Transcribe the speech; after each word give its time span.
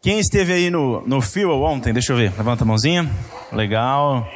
Quem 0.00 0.18
esteve 0.18 0.52
aí 0.52 0.70
no, 0.70 1.00
no 1.06 1.20
Fio 1.20 1.50
ontem? 1.62 1.92
Deixa 1.92 2.12
eu 2.12 2.16
ver. 2.16 2.32
Levanta 2.36 2.62
a 2.62 2.66
mãozinha. 2.66 3.10
Legal. 3.50 4.28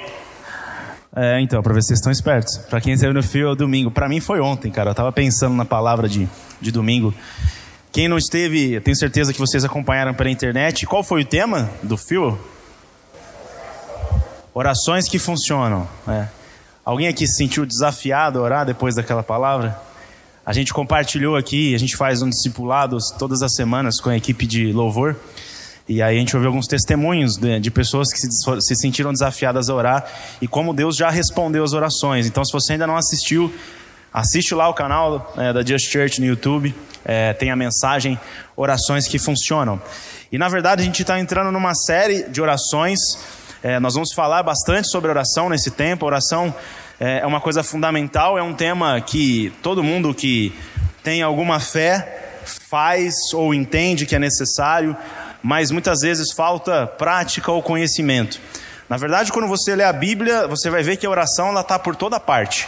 É, 1.14 1.40
então, 1.40 1.62
para 1.62 1.74
ver 1.74 1.82
se 1.82 1.88
vocês 1.88 1.98
estão 1.98 2.10
espertos. 2.10 2.56
Para 2.70 2.80
quem 2.80 2.94
esteve 2.94 3.12
no 3.12 3.22
Fio 3.22 3.54
domingo. 3.54 3.90
Para 3.90 4.08
mim 4.08 4.18
foi 4.18 4.40
ontem, 4.40 4.70
cara. 4.72 4.90
Eu 4.90 4.94
tava 4.94 5.12
pensando 5.12 5.54
na 5.54 5.64
palavra 5.64 6.08
de, 6.08 6.28
de 6.60 6.72
domingo. 6.72 7.12
Quem 7.92 8.08
não 8.08 8.16
esteve, 8.16 8.80
tenho 8.80 8.96
certeza 8.96 9.32
que 9.32 9.38
vocês 9.38 9.64
acompanharam 9.64 10.14
pela 10.14 10.30
internet. 10.30 10.86
Qual 10.86 11.02
foi 11.02 11.22
o 11.22 11.24
tema 11.26 11.70
do 11.82 11.96
Fio? 11.96 12.38
Orações 14.54 15.08
que 15.08 15.18
funcionam. 15.18 15.86
É. 16.08 16.28
Alguém 16.84 17.08
aqui 17.08 17.26
se 17.26 17.36
sentiu 17.36 17.66
desafiado 17.66 18.38
a 18.38 18.42
orar 18.42 18.66
depois 18.66 18.94
daquela 18.94 19.22
palavra? 19.22 19.87
A 20.48 20.52
gente 20.54 20.72
compartilhou 20.72 21.36
aqui, 21.36 21.74
a 21.74 21.78
gente 21.78 21.94
faz 21.94 22.22
um 22.22 22.30
discipulado 22.30 22.96
todas 23.18 23.42
as 23.42 23.52
semanas 23.54 24.00
com 24.00 24.08
a 24.08 24.16
equipe 24.16 24.46
de 24.46 24.72
louvor. 24.72 25.14
E 25.86 26.00
aí 26.00 26.16
a 26.16 26.18
gente 26.18 26.34
ouviu 26.34 26.48
alguns 26.48 26.66
testemunhos 26.66 27.36
de, 27.36 27.60
de 27.60 27.70
pessoas 27.70 28.10
que 28.10 28.18
se, 28.18 28.28
se, 28.60 28.76
sentiram 28.76 29.12
desafiadas 29.12 29.68
a 29.68 29.74
orar 29.74 30.10
e 30.40 30.48
como 30.48 30.72
Deus 30.72 30.96
já 30.96 31.10
respondeu 31.10 31.62
as 31.62 31.74
orações. 31.74 32.26
Então, 32.26 32.42
se 32.46 32.50
você 32.50 32.72
ainda 32.72 32.86
não 32.86 32.96
assistiu, 32.96 33.52
assiste 34.10 34.54
lá 34.54 34.66
o 34.70 34.72
canal 34.72 35.34
é, 35.36 35.52
da 35.52 35.62
Just 35.62 35.92
Church 35.92 36.18
no 36.18 36.26
YouTube. 36.26 36.74
É, 37.04 37.34
tem 37.34 37.50
a 37.50 37.56
mensagem 37.56 38.18
Orações 38.56 39.06
que 39.06 39.18
Funcionam. 39.18 39.78
E 40.32 40.38
na 40.38 40.48
verdade 40.48 40.80
a 40.80 40.84
gente 40.86 41.02
está 41.02 41.20
entrando 41.20 41.52
numa 41.52 41.74
série 41.74 42.22
de 42.22 42.40
orações. 42.40 42.98
É, 43.62 43.78
nós 43.78 43.92
vamos 43.92 44.14
falar 44.14 44.42
bastante 44.42 44.88
sobre 44.88 45.10
oração 45.10 45.50
nesse 45.50 45.70
tempo. 45.70 46.06
oração 46.06 46.54
é, 47.00 47.20
é 47.20 47.26
uma 47.26 47.40
coisa 47.40 47.62
fundamental, 47.62 48.38
é 48.38 48.42
um 48.42 48.54
tema 48.54 49.00
que 49.00 49.52
todo 49.62 49.82
mundo 49.82 50.14
que 50.14 50.52
tem 51.02 51.22
alguma 51.22 51.60
fé 51.60 52.40
faz 52.70 53.14
ou 53.32 53.52
entende 53.54 54.06
que 54.06 54.16
é 54.16 54.18
necessário 54.18 54.96
mas 55.42 55.70
muitas 55.70 56.00
vezes 56.00 56.32
falta 56.32 56.86
prática 56.86 57.50
ou 57.50 57.62
conhecimento. 57.62 58.40
Na 58.88 58.96
verdade, 58.96 59.32
quando 59.32 59.46
você 59.46 59.74
lê 59.76 59.84
a 59.84 59.92
Bíblia, 59.92 60.46
você 60.46 60.70
vai 60.70 60.82
ver 60.82 60.96
que 60.96 61.06
a 61.06 61.10
oração 61.10 61.48
ela 61.48 61.60
está 61.60 61.78
por 61.78 61.94
toda 61.94 62.18
parte. 62.18 62.66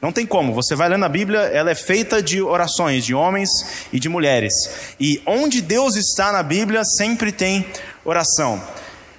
Não 0.00 0.12
tem 0.12 0.26
como. 0.26 0.52
Você 0.52 0.74
vai 0.74 0.88
lendo 0.88 1.04
a 1.04 1.08
Bíblia, 1.08 1.40
ela 1.40 1.70
é 1.70 1.74
feita 1.74 2.22
de 2.22 2.42
orações 2.42 3.04
de 3.04 3.14
homens 3.14 3.48
e 3.90 3.98
de 3.98 4.08
mulheres. 4.08 4.52
E 5.00 5.22
onde 5.24 5.62
Deus 5.62 5.96
está 5.96 6.30
na 6.30 6.42
Bíblia, 6.42 6.84
sempre 6.84 7.32
tem 7.32 7.66
oração. 8.04 8.62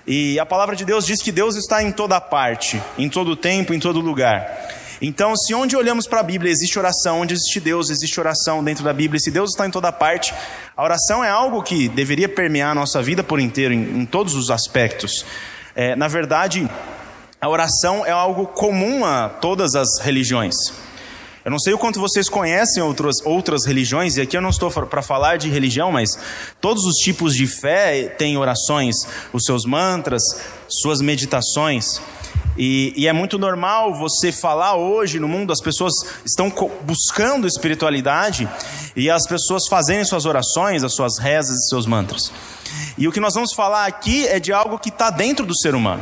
E 0.07 0.39
a 0.39 0.45
palavra 0.45 0.75
de 0.75 0.85
Deus 0.85 1.05
diz 1.05 1.21
que 1.21 1.31
Deus 1.31 1.55
está 1.55 1.81
em 1.81 1.91
toda 1.91 2.21
parte, 2.21 2.81
em 2.97 3.09
todo 3.09 3.35
tempo, 3.35 3.73
em 3.73 3.79
todo 3.79 3.99
lugar. 3.99 4.69
Então, 5.01 5.35
se 5.35 5.53
onde 5.53 5.75
olhamos 5.75 6.07
para 6.07 6.19
a 6.19 6.23
Bíblia 6.23 6.51
existe 6.51 6.79
oração, 6.79 7.21
onde 7.21 7.33
existe 7.33 7.59
Deus, 7.59 7.89
existe 7.89 8.19
oração 8.19 8.63
dentro 8.63 8.83
da 8.83 8.93
Bíblia, 8.93 9.19
se 9.19 9.29
Deus 9.29 9.51
está 9.51 9.67
em 9.67 9.71
toda 9.71 9.91
parte, 9.91 10.33
a 10.75 10.83
oração 10.83 11.23
é 11.23 11.29
algo 11.29 11.61
que 11.61 11.89
deveria 11.89 12.29
permear 12.29 12.71
a 12.71 12.75
nossa 12.75 13.01
vida 13.01 13.23
por 13.23 13.39
inteiro, 13.39 13.73
em, 13.73 14.01
em 14.01 14.05
todos 14.05 14.35
os 14.35 14.49
aspectos. 14.49 15.25
É, 15.75 15.95
na 15.95 16.07
verdade, 16.07 16.69
a 17.41 17.49
oração 17.49 18.05
é 18.05 18.11
algo 18.11 18.47
comum 18.47 19.03
a 19.03 19.27
todas 19.27 19.75
as 19.75 19.99
religiões. 19.99 20.55
Eu 21.45 21.51
não 21.51 21.59
sei 21.59 21.75
o 21.75 21.77
quanto 21.77 21.99
vocês 21.99 22.27
conhecem 22.27 22.81
outras, 22.81 23.17
outras 23.23 23.67
religiões, 23.67 24.17
e 24.17 24.21
aqui 24.21 24.35
eu 24.35 24.41
não 24.41 24.49
estou 24.49 24.71
para 24.71 25.03
falar 25.03 25.37
de 25.37 25.47
religião, 25.47 25.91
mas 25.91 26.17
todos 26.59 26.83
os 26.85 26.95
tipos 26.95 27.35
de 27.35 27.45
fé 27.45 28.07
têm 28.17 28.35
orações, 28.35 28.95
os 29.31 29.43
seus 29.45 29.63
mantras, 29.63 30.23
suas 30.67 31.01
meditações. 31.01 32.01
E, 32.57 32.93
e, 32.97 33.07
é 33.07 33.13
muito 33.13 33.37
normal 33.37 33.93
você 33.93 34.31
falar 34.31 34.75
hoje 34.75 35.19
no 35.19 35.27
mundo, 35.27 35.53
as 35.53 35.61
pessoas 35.61 35.93
estão 36.25 36.51
buscando 36.81 37.45
espiritualidade 37.45 38.49
e 38.95 39.07
as 39.07 39.27
pessoas 39.27 39.67
fazendo 39.69 40.07
suas 40.07 40.25
orações, 40.25 40.83
as 40.83 40.95
suas 40.95 41.19
rezas 41.19 41.55
e 41.55 41.69
seus 41.69 41.85
mantras. 41.85 42.31
E 42.97 43.07
o 43.07 43.11
que 43.11 43.19
nós 43.19 43.35
vamos 43.35 43.53
falar 43.53 43.85
aqui 43.85 44.25
é 44.27 44.39
de 44.39 44.51
algo 44.51 44.79
que 44.79 44.89
está 44.89 45.11
dentro 45.11 45.45
do 45.45 45.55
ser 45.55 45.75
humano. 45.75 46.01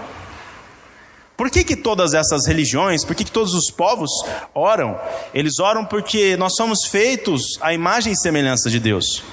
Por 1.35 1.49
que, 1.49 1.63
que 1.63 1.75
todas 1.75 2.13
essas 2.13 2.45
religiões, 2.45 3.03
por 3.03 3.15
que, 3.15 3.23
que 3.23 3.31
todos 3.31 3.53
os 3.53 3.71
povos 3.71 4.11
oram? 4.53 4.99
Eles 5.33 5.59
oram 5.59 5.83
porque 5.83 6.37
nós 6.37 6.55
somos 6.55 6.85
feitos 6.85 7.57
à 7.59 7.73
imagem 7.73 8.13
e 8.13 8.17
semelhança 8.17 8.69
de 8.69 8.79
Deus. 8.79 9.23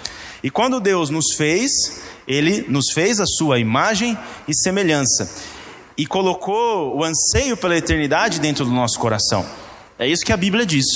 E 0.43 0.51
quando 0.51 0.81
Deus 0.81 1.11
nos 1.11 1.35
fez, 1.35 1.71
Ele 2.27 2.65
nos 2.69 2.91
fez 2.93 3.21
a 3.21 3.27
sua 3.27 3.59
imagem 3.59 4.17
e 4.49 4.55
semelhança 4.55 5.31
e 5.97 6.07
colocou 6.07 6.97
o 6.97 7.05
anseio 7.05 7.59
pela 7.59 7.77
eternidade 7.77 8.41
dentro 8.41 8.65
do 8.65 8.71
nosso 8.71 8.99
coração. 8.99 9.45
É 9.99 10.09
isso 10.09 10.25
que 10.25 10.33
a 10.33 10.37
Bíblia 10.37 10.65
diz. 10.65 10.87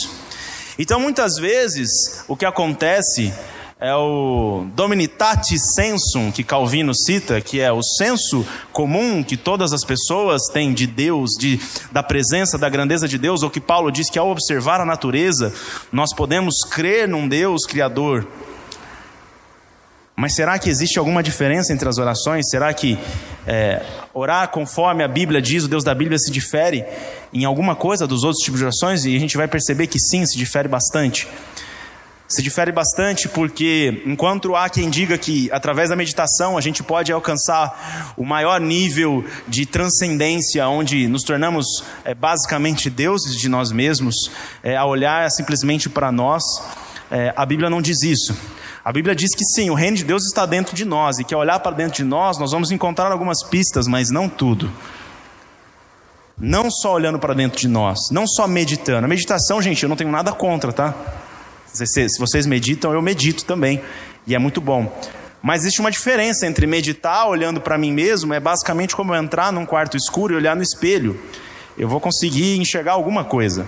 Então, 0.78 0.98
muitas 0.98 1.36
vezes, 1.36 2.24
o 2.26 2.34
que 2.34 2.46
acontece 2.46 3.32
é 3.80 3.94
o 3.94 4.66
Dominitate 4.74 5.58
Sensum, 5.58 6.30
que 6.30 6.44
Calvino 6.44 6.94
cita, 6.94 7.40
que 7.40 7.60
é 7.60 7.72
o 7.72 7.82
senso 7.82 8.46
comum 8.72 9.22
que 9.22 9.36
todas 9.36 9.72
as 9.72 9.84
pessoas 9.84 10.42
têm 10.52 10.72
de 10.72 10.86
Deus, 10.86 11.32
de, 11.38 11.60
da 11.90 12.02
presença, 12.02 12.56
da 12.56 12.68
grandeza 12.68 13.08
de 13.08 13.18
Deus, 13.18 13.42
ou 13.42 13.50
que 13.50 13.60
Paulo 13.60 13.90
diz 13.90 14.08
que 14.08 14.18
ao 14.18 14.30
observar 14.30 14.80
a 14.80 14.86
natureza, 14.86 15.52
nós 15.92 16.14
podemos 16.14 16.54
crer 16.70 17.08
num 17.08 17.26
Deus 17.26 17.66
Criador. 17.66 18.26
Mas 20.16 20.36
será 20.36 20.56
que 20.60 20.70
existe 20.70 20.96
alguma 20.96 21.24
diferença 21.24 21.72
entre 21.72 21.88
as 21.88 21.98
orações? 21.98 22.48
Será 22.48 22.72
que 22.72 22.96
é, 23.44 23.82
orar 24.14 24.48
conforme 24.48 25.02
a 25.02 25.08
Bíblia 25.08 25.42
diz, 25.42 25.64
o 25.64 25.68
Deus 25.68 25.82
da 25.82 25.92
Bíblia 25.92 26.18
se 26.18 26.30
difere 26.30 26.84
em 27.32 27.44
alguma 27.44 27.74
coisa 27.74 28.06
dos 28.06 28.22
outros 28.22 28.44
tipos 28.44 28.60
de 28.60 28.64
orações? 28.64 29.04
E 29.04 29.16
a 29.16 29.18
gente 29.18 29.36
vai 29.36 29.48
perceber 29.48 29.88
que 29.88 29.98
sim, 29.98 30.24
se 30.24 30.38
difere 30.38 30.68
bastante. 30.68 31.26
Se 32.34 32.42
difere 32.42 32.72
bastante 32.72 33.28
porque, 33.28 34.02
enquanto 34.04 34.56
há 34.56 34.68
quem 34.68 34.90
diga 34.90 35.16
que 35.16 35.48
através 35.52 35.90
da 35.90 35.94
meditação 35.94 36.58
a 36.58 36.60
gente 36.60 36.82
pode 36.82 37.12
alcançar 37.12 38.12
o 38.16 38.24
maior 38.24 38.60
nível 38.60 39.24
de 39.46 39.64
transcendência, 39.64 40.66
onde 40.66 41.06
nos 41.06 41.22
tornamos 41.22 41.64
é, 42.04 42.12
basicamente 42.12 42.90
deuses 42.90 43.36
de 43.36 43.48
nós 43.48 43.70
mesmos, 43.70 44.32
é, 44.64 44.76
a 44.76 44.84
olhar 44.84 45.30
simplesmente 45.30 45.88
para 45.88 46.10
nós, 46.10 46.42
é, 47.08 47.32
a 47.36 47.46
Bíblia 47.46 47.70
não 47.70 47.80
diz 47.80 48.02
isso. 48.02 48.36
A 48.84 48.90
Bíblia 48.90 49.14
diz 49.14 49.32
que 49.32 49.44
sim, 49.44 49.70
o 49.70 49.74
reino 49.74 49.96
de 49.96 50.02
Deus 50.02 50.24
está 50.24 50.44
dentro 50.44 50.74
de 50.74 50.84
nós 50.84 51.20
e 51.20 51.24
que 51.24 51.32
ao 51.32 51.40
olhar 51.40 51.60
para 51.60 51.76
dentro 51.76 51.94
de 51.94 52.04
nós, 52.04 52.36
nós 52.36 52.50
vamos 52.50 52.72
encontrar 52.72 53.12
algumas 53.12 53.44
pistas, 53.44 53.86
mas 53.86 54.10
não 54.10 54.28
tudo. 54.28 54.72
Não 56.36 56.68
só 56.68 56.94
olhando 56.94 57.20
para 57.20 57.32
dentro 57.32 57.60
de 57.60 57.68
nós, 57.68 58.10
não 58.10 58.26
só 58.26 58.48
meditando. 58.48 59.04
A 59.04 59.08
meditação, 59.08 59.62
gente, 59.62 59.84
eu 59.84 59.88
não 59.88 59.94
tenho 59.94 60.10
nada 60.10 60.32
contra, 60.32 60.72
tá? 60.72 61.22
Se 61.74 62.18
vocês 62.18 62.46
meditam, 62.46 62.92
eu 62.92 63.02
medito 63.02 63.44
também, 63.44 63.82
e 64.26 64.34
é 64.34 64.38
muito 64.38 64.60
bom. 64.60 64.96
Mas 65.42 65.62
existe 65.62 65.80
uma 65.80 65.90
diferença 65.90 66.46
entre 66.46 66.66
meditar 66.66 67.28
olhando 67.28 67.60
para 67.60 67.76
mim 67.76 67.92
mesmo, 67.92 68.32
é 68.32 68.40
basicamente 68.40 68.96
como 68.96 69.14
entrar 69.14 69.52
num 69.52 69.66
quarto 69.66 69.96
escuro 69.96 70.32
e 70.32 70.36
olhar 70.36 70.56
no 70.56 70.62
espelho. 70.62 71.20
Eu 71.76 71.88
vou 71.88 72.00
conseguir 72.00 72.56
enxergar 72.56 72.92
alguma 72.92 73.24
coisa. 73.24 73.66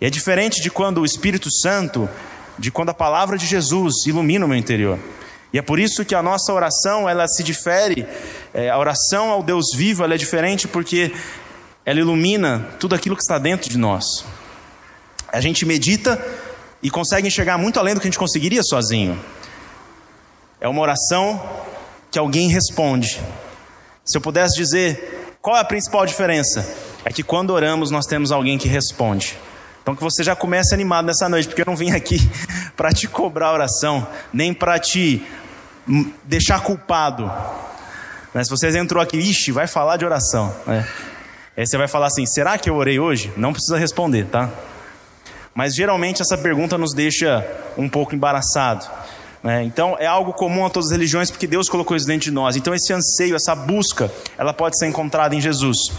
E 0.00 0.06
é 0.06 0.10
diferente 0.10 0.62
de 0.62 0.70
quando 0.70 1.02
o 1.02 1.04
Espírito 1.04 1.50
Santo 1.50 2.08
de 2.58 2.70
quando 2.70 2.90
a 2.90 2.94
palavra 2.94 3.36
de 3.36 3.46
Jesus 3.46 4.06
ilumina 4.06 4.44
o 4.44 4.48
meu 4.48 4.56
interior. 4.56 4.98
E 5.52 5.58
é 5.58 5.62
por 5.62 5.78
isso 5.78 6.04
que 6.04 6.14
a 6.14 6.22
nossa 6.22 6.52
oração 6.52 7.08
ela 7.08 7.26
se 7.28 7.42
difere. 7.42 8.06
É, 8.52 8.70
a 8.70 8.78
oração 8.78 9.30
ao 9.30 9.42
Deus 9.42 9.66
vivo 9.74 10.04
ela 10.04 10.14
é 10.14 10.16
diferente 10.16 10.66
porque 10.66 11.12
ela 11.84 12.00
ilumina 12.00 12.68
tudo 12.80 12.94
aquilo 12.94 13.16
que 13.16 13.22
está 13.22 13.38
dentro 13.38 13.68
de 13.68 13.78
nós. 13.78 14.24
A 15.32 15.40
gente 15.40 15.66
medita 15.66 16.24
e 16.84 16.90
consegue 16.90 17.26
enxergar 17.26 17.56
muito 17.56 17.80
além 17.80 17.94
do 17.94 18.00
que 18.00 18.06
a 18.06 18.10
gente 18.10 18.18
conseguiria 18.18 18.62
sozinho. 18.62 19.18
É 20.60 20.68
uma 20.68 20.82
oração 20.82 21.42
que 22.10 22.18
alguém 22.18 22.48
responde. 22.48 23.18
Se 24.04 24.18
eu 24.18 24.20
pudesse 24.20 24.54
dizer 24.54 25.34
qual 25.40 25.56
é 25.56 25.60
a 25.60 25.64
principal 25.64 26.04
diferença, 26.04 26.76
é 27.02 27.10
que 27.10 27.22
quando 27.22 27.50
oramos 27.50 27.90
nós 27.90 28.04
temos 28.04 28.30
alguém 28.30 28.58
que 28.58 28.68
responde. 28.68 29.34
Então 29.80 29.96
que 29.96 30.02
você 30.02 30.22
já 30.22 30.36
comece 30.36 30.74
animado 30.74 31.06
nessa 31.06 31.26
noite, 31.26 31.48
porque 31.48 31.62
eu 31.62 31.66
não 31.66 31.74
vim 31.74 31.90
aqui 31.90 32.18
para 32.76 32.92
te 32.92 33.08
cobrar 33.08 33.52
oração, 33.52 34.06
nem 34.30 34.52
para 34.52 34.78
te 34.78 35.26
deixar 36.24 36.60
culpado. 36.60 37.32
Mas 38.34 38.46
se 38.46 38.50
você 38.50 38.76
entrou 38.76 39.02
aqui, 39.02 39.16
ixi, 39.16 39.52
vai 39.52 39.66
falar 39.66 39.96
de 39.96 40.04
oração. 40.04 40.54
Né? 40.66 40.86
Aí 41.56 41.66
você 41.66 41.78
vai 41.78 41.88
falar 41.88 42.08
assim: 42.08 42.26
será 42.26 42.58
que 42.58 42.68
eu 42.68 42.74
orei 42.74 42.98
hoje? 42.98 43.32
Não 43.38 43.52
precisa 43.52 43.78
responder, 43.78 44.26
tá? 44.26 44.50
Mas 45.54 45.74
geralmente 45.74 46.20
essa 46.20 46.36
pergunta 46.36 46.76
nos 46.76 46.92
deixa 46.92 47.46
um 47.78 47.88
pouco 47.88 48.14
embaraçado. 48.14 48.86
Né? 49.42 49.62
Então 49.62 49.96
é 49.98 50.06
algo 50.06 50.32
comum 50.32 50.66
a 50.66 50.70
todas 50.70 50.88
as 50.88 50.92
religiões 50.92 51.30
porque 51.30 51.46
Deus 51.46 51.68
colocou 51.68 51.96
isso 51.96 52.06
dentro 52.06 52.24
de 52.24 52.30
nós. 52.30 52.56
Então 52.56 52.74
esse 52.74 52.92
anseio, 52.92 53.36
essa 53.36 53.54
busca, 53.54 54.10
ela 54.36 54.52
pode 54.52 54.78
ser 54.78 54.86
encontrada 54.86 55.34
em 55.34 55.40
Jesus. 55.40 55.92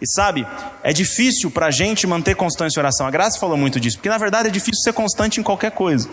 E 0.00 0.06
sabe, 0.06 0.46
é 0.82 0.92
difícil 0.92 1.50
para 1.50 1.66
a 1.66 1.70
gente 1.70 2.06
manter 2.06 2.36
constância 2.36 2.78
em 2.78 2.82
oração. 2.82 3.06
A 3.06 3.10
Graça 3.10 3.38
falou 3.38 3.56
muito 3.56 3.80
disso, 3.80 3.96
porque 3.96 4.08
na 4.08 4.18
verdade 4.18 4.48
é 4.48 4.50
difícil 4.50 4.82
ser 4.82 4.92
constante 4.92 5.40
em 5.40 5.42
qualquer 5.42 5.72
coisa. 5.72 6.08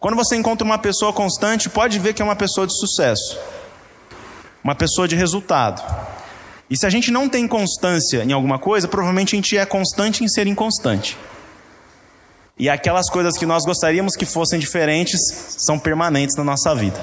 Quando 0.00 0.16
você 0.16 0.36
encontra 0.36 0.64
uma 0.64 0.78
pessoa 0.78 1.12
constante, 1.12 1.68
pode 1.68 1.98
ver 1.98 2.14
que 2.14 2.22
é 2.22 2.24
uma 2.24 2.36
pessoa 2.36 2.66
de 2.66 2.76
sucesso, 2.78 3.38
uma 4.64 4.74
pessoa 4.74 5.06
de 5.06 5.14
resultado. 5.16 5.82
E 6.68 6.76
se 6.76 6.84
a 6.84 6.90
gente 6.90 7.10
não 7.10 7.28
tem 7.28 7.46
constância 7.46 8.24
em 8.24 8.32
alguma 8.32 8.58
coisa, 8.58 8.88
provavelmente 8.88 9.34
a 9.34 9.36
gente 9.36 9.56
é 9.56 9.64
constante 9.64 10.24
em 10.24 10.28
ser 10.28 10.46
inconstante. 10.46 11.16
E 12.58 12.68
aquelas 12.68 13.08
coisas 13.08 13.36
que 13.36 13.46
nós 13.46 13.64
gostaríamos 13.64 14.16
que 14.16 14.24
fossem 14.24 14.58
diferentes 14.58 15.20
são 15.58 15.78
permanentes 15.78 16.36
na 16.36 16.42
nossa 16.42 16.74
vida. 16.74 16.98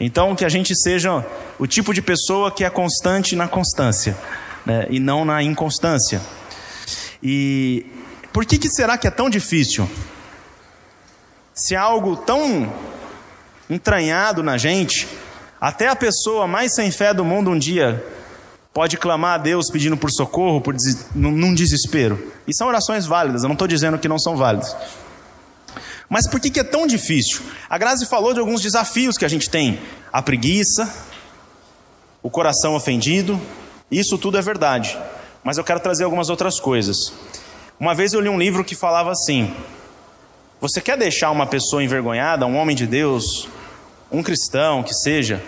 Então, 0.00 0.34
que 0.34 0.44
a 0.44 0.48
gente 0.48 0.74
seja 0.74 1.24
o 1.58 1.66
tipo 1.66 1.94
de 1.94 2.02
pessoa 2.02 2.50
que 2.50 2.64
é 2.64 2.70
constante 2.70 3.36
na 3.36 3.46
constância 3.46 4.16
né? 4.66 4.86
e 4.90 4.98
não 4.98 5.24
na 5.24 5.42
inconstância. 5.42 6.20
E 7.22 7.86
por 8.32 8.44
que, 8.44 8.58
que 8.58 8.68
será 8.68 8.98
que 8.98 9.06
é 9.06 9.10
tão 9.10 9.30
difícil? 9.30 9.88
Se 11.54 11.76
algo 11.76 12.16
tão 12.16 12.72
entranhado 13.70 14.42
na 14.42 14.58
gente, 14.58 15.06
até 15.60 15.88
a 15.88 15.94
pessoa 15.94 16.46
mais 16.46 16.74
sem 16.74 16.90
fé 16.90 17.14
do 17.14 17.24
mundo 17.24 17.50
um 17.50 17.58
dia 17.58 18.04
pode 18.74 18.96
clamar 18.98 19.34
a 19.34 19.38
Deus 19.38 19.70
pedindo 19.70 19.96
por 19.96 20.10
socorro, 20.10 20.60
por 20.60 20.74
des... 20.74 21.06
num 21.14 21.54
desespero. 21.54 22.32
E 22.44 22.52
são 22.52 22.66
orações 22.66 23.06
válidas, 23.06 23.44
eu 23.44 23.48
não 23.48 23.54
estou 23.54 23.68
dizendo 23.68 23.98
que 23.98 24.08
não 24.08 24.18
são 24.18 24.36
válidas. 24.36 24.76
Mas 26.10 26.28
por 26.28 26.40
que, 26.40 26.50
que 26.50 26.60
é 26.60 26.64
tão 26.64 26.84
difícil? 26.86 27.40
A 27.70 27.78
Grazi 27.78 28.04
falou 28.04 28.34
de 28.34 28.40
alguns 28.40 28.60
desafios 28.60 29.16
que 29.16 29.24
a 29.24 29.28
gente 29.28 29.48
tem: 29.48 29.80
a 30.12 30.20
preguiça, 30.20 30.92
o 32.20 32.28
coração 32.28 32.74
ofendido, 32.74 33.40
isso 33.90 34.18
tudo 34.18 34.36
é 34.36 34.42
verdade. 34.42 34.98
Mas 35.44 35.56
eu 35.56 35.64
quero 35.64 35.80
trazer 35.80 36.04
algumas 36.04 36.28
outras 36.28 36.58
coisas. 36.58 37.12
Uma 37.78 37.94
vez 37.94 38.12
eu 38.12 38.20
li 38.20 38.28
um 38.28 38.38
livro 38.38 38.64
que 38.64 38.74
falava 38.74 39.12
assim: 39.12 39.54
Você 40.60 40.80
quer 40.80 40.98
deixar 40.98 41.30
uma 41.30 41.46
pessoa 41.46 41.82
envergonhada, 41.82 42.44
um 42.44 42.56
homem 42.56 42.76
de 42.76 42.86
Deus, 42.86 43.48
um 44.10 44.22
cristão 44.22 44.82
que 44.82 44.92
seja? 44.92 45.42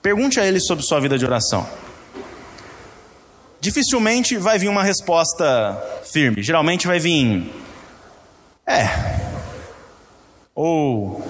Pergunte 0.00 0.38
a 0.38 0.46
ele 0.46 0.60
sobre 0.60 0.84
sua 0.84 1.00
vida 1.00 1.18
de 1.18 1.24
oração 1.24 1.83
dificilmente 3.64 4.36
vai 4.36 4.58
vir 4.58 4.68
uma 4.68 4.82
resposta 4.82 5.82
firme. 6.12 6.42
Geralmente 6.42 6.86
vai 6.86 6.98
vir. 6.98 7.50
É. 8.66 8.90
Ou. 10.54 11.24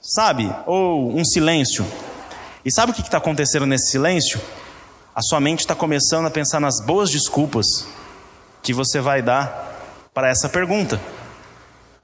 Sabe? 0.00 0.50
Ou 0.66 1.14
um 1.14 1.22
silêncio. 1.22 1.86
E 2.64 2.72
sabe 2.72 2.92
o 2.92 2.94
que 2.94 3.02
está 3.02 3.18
acontecendo 3.18 3.66
nesse 3.66 3.90
silêncio? 3.90 4.40
A 5.14 5.20
sua 5.20 5.38
mente 5.38 5.60
está 5.60 5.74
começando 5.74 6.24
a 6.24 6.30
pensar 6.30 6.60
nas 6.60 6.80
boas 6.80 7.10
desculpas 7.10 7.66
que 8.62 8.72
você 8.72 8.98
vai 8.98 9.20
dar 9.20 10.08
para 10.14 10.30
essa 10.30 10.48
pergunta. 10.48 10.98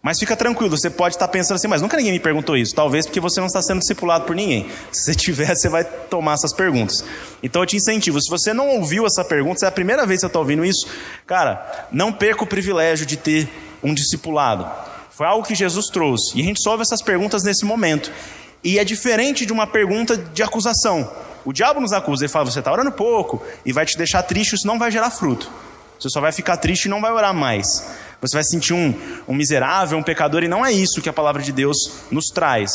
Mas 0.07 0.21
fica 0.21 0.37
tranquilo, 0.37 0.71
você 0.71 0.89
pode 0.89 1.17
estar 1.17 1.27
pensando 1.27 1.57
assim, 1.57 1.67
mas 1.67 1.83
nunca 1.83 1.97
ninguém 1.97 2.13
me 2.13 2.21
perguntou 2.21 2.57
isso. 2.57 2.73
Talvez 2.73 3.07
porque 3.07 3.19
você 3.19 3.41
não 3.41 3.49
está 3.49 3.61
sendo 3.61 3.81
discipulado 3.81 4.25
por 4.25 4.37
ninguém. 4.37 4.69
Se 4.93 5.17
tiver, 5.17 5.53
você 5.53 5.69
vai 5.69 5.83
tomar 5.83 6.35
essas 6.35 6.53
perguntas. 6.53 7.05
Então 7.43 7.61
eu 7.61 7.67
te 7.67 7.75
incentivo, 7.75 8.23
se 8.23 8.31
você 8.31 8.55
não 8.55 8.69
ouviu 8.69 9.05
essa 9.05 9.25
pergunta, 9.25 9.59
se 9.59 9.65
é 9.65 9.69
a 9.69 9.73
primeira 9.73 10.07
vez 10.07 10.19
que 10.19 10.21
você 10.21 10.27
está 10.29 10.39
ouvindo 10.39 10.65
isso, 10.65 10.87
cara, 11.27 11.89
não 11.91 12.13
perca 12.13 12.45
o 12.45 12.47
privilégio 12.47 13.05
de 13.05 13.17
ter 13.17 13.49
um 13.83 13.93
discipulado. 13.93 14.71
Foi 15.11 15.27
algo 15.27 15.45
que 15.45 15.57
Jesus 15.57 15.87
trouxe. 15.87 16.39
E 16.39 16.41
a 16.41 16.45
gente 16.45 16.63
só 16.63 16.71
ouve 16.71 16.83
essas 16.83 17.03
perguntas 17.03 17.43
nesse 17.43 17.65
momento. 17.65 18.13
E 18.63 18.79
é 18.79 18.85
diferente 18.85 19.45
de 19.45 19.53
uma 19.53 19.67
pergunta 19.67 20.17
de 20.17 20.41
acusação. 20.41 21.11
O 21.45 21.53
diabo 21.53 21.81
nos 21.81 21.93
acusa, 21.93 22.23
ele 22.23 22.33
fala, 22.33 22.45
você 22.45 22.61
está 22.61 22.71
orando 22.71 22.93
pouco, 22.93 23.43
e 23.65 23.73
vai 23.73 23.85
te 23.85 23.99
deixar 23.99 24.23
triste, 24.23 24.55
isso 24.55 24.69
não 24.69 24.79
vai 24.79 24.89
gerar 24.89 25.11
fruto. 25.11 25.51
Você 25.99 26.11
só 26.11 26.21
vai 26.21 26.31
ficar 26.31 26.59
triste 26.59 26.85
e 26.85 26.89
não 26.89 27.01
vai 27.01 27.11
orar 27.11 27.35
mais. 27.35 27.85
Você 28.21 28.37
vai 28.37 28.45
sentir 28.45 28.73
um, 28.73 28.95
um 29.29 29.35
miserável, 29.35 29.99
um 29.99 30.03
pecador, 30.03 30.43
e 30.43 30.49
não 30.49 30.65
é 30.65 30.73
isso 30.73 31.03
que 31.03 31.09
a 31.09 31.13
palavra 31.13 31.43
de 31.43 31.53
Deus 31.53 31.77
nos 32.11 32.27
traz. 32.27 32.71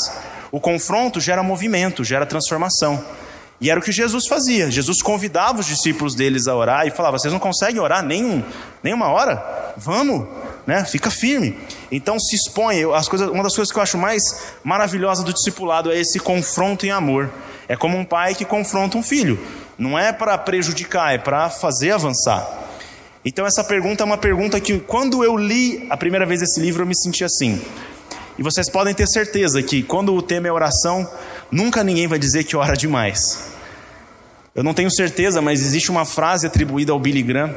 O 0.52 0.60
confronto 0.60 1.20
gera 1.20 1.42
movimento, 1.42 2.04
gera 2.04 2.26
transformação. 2.26 3.04
E 3.62 3.70
era 3.70 3.80
o 3.80 3.84
que 3.84 3.92
Jesus 3.92 4.28
fazia. 4.28 4.72
Jesus 4.72 5.04
convidava 5.04 5.60
os 5.60 5.68
discípulos 5.68 6.16
deles 6.16 6.48
a 6.48 6.56
orar 6.56 6.88
e 6.88 6.92
falava: 6.92 7.20
Vocês 7.20 7.32
não 7.32 7.40
conseguem 7.40 7.80
orar 7.80 8.04
nem, 8.04 8.44
nem 8.82 8.92
uma 8.92 9.08
hora? 9.10 9.74
Vamos, 9.78 10.28
né? 10.66 10.84
fica 10.84 11.12
firme. 11.12 11.58
Então 11.92 12.20
se 12.20 12.36
expõe. 12.36 12.84
As 12.92 13.08
coisas, 13.08 13.30
uma 13.30 13.44
das 13.44 13.56
coisas 13.56 13.72
que 13.72 13.78
eu 13.78 13.84
acho 13.84 14.00
mais 14.00 14.24
maravilhosa 14.64 15.24
do 15.24 15.32
discipulado 15.32 15.92
é 15.92 16.00
esse 16.00 16.20
confronto 16.20 16.88
em 16.88 16.92
amor. 16.92 17.30
É 17.68 17.76
como 17.76 17.98
um 17.98 18.04
pai 18.04 18.34
que 18.34 18.44
confronta 18.44 18.98
um 18.98 19.04
filho. 19.04 19.40
Não 19.78 19.98
é 19.98 20.12
para 20.12 20.36
prejudicar, 20.40 21.14
é 21.14 21.20
para 21.20 21.50
fazer 21.50 21.92
avançar. 21.92 22.71
Então 23.24 23.46
essa 23.46 23.64
pergunta 23.64 24.04
é 24.04 24.06
uma 24.06 24.18
pergunta 24.18 24.60
que 24.60 24.80
quando 24.80 25.24
eu 25.24 25.38
li 25.38 25.86
a 25.90 25.98
primeira 25.98 26.26
vez 26.26 26.42
esse 26.42 26.60
livro 26.60 26.84
eu 26.84 26.88
me 26.88 26.96
senti 26.96 27.24
assim. 27.24 27.62
E 28.38 28.44
vocês 28.44 28.70
podem 28.70 28.94
ter 28.94 29.08
certeza 29.08 29.62
que 29.62 29.84
quando 29.84 30.14
o 30.14 30.22
tema 30.22 30.48
é 30.48 30.52
oração, 30.52 31.08
nunca 31.52 31.84
ninguém 31.84 32.08
vai 32.08 32.18
dizer 32.18 32.44
que 32.44 32.56
ora 32.56 32.76
demais. 32.76 33.52
Eu 34.56 34.64
não 34.64 34.74
tenho 34.74 34.92
certeza, 34.92 35.42
mas 35.42 35.62
existe 35.62 35.92
uma 35.92 36.06
frase 36.06 36.48
atribuída 36.48 36.92
ao 36.92 37.00
Billy 37.00 37.22
Graham 37.22 37.56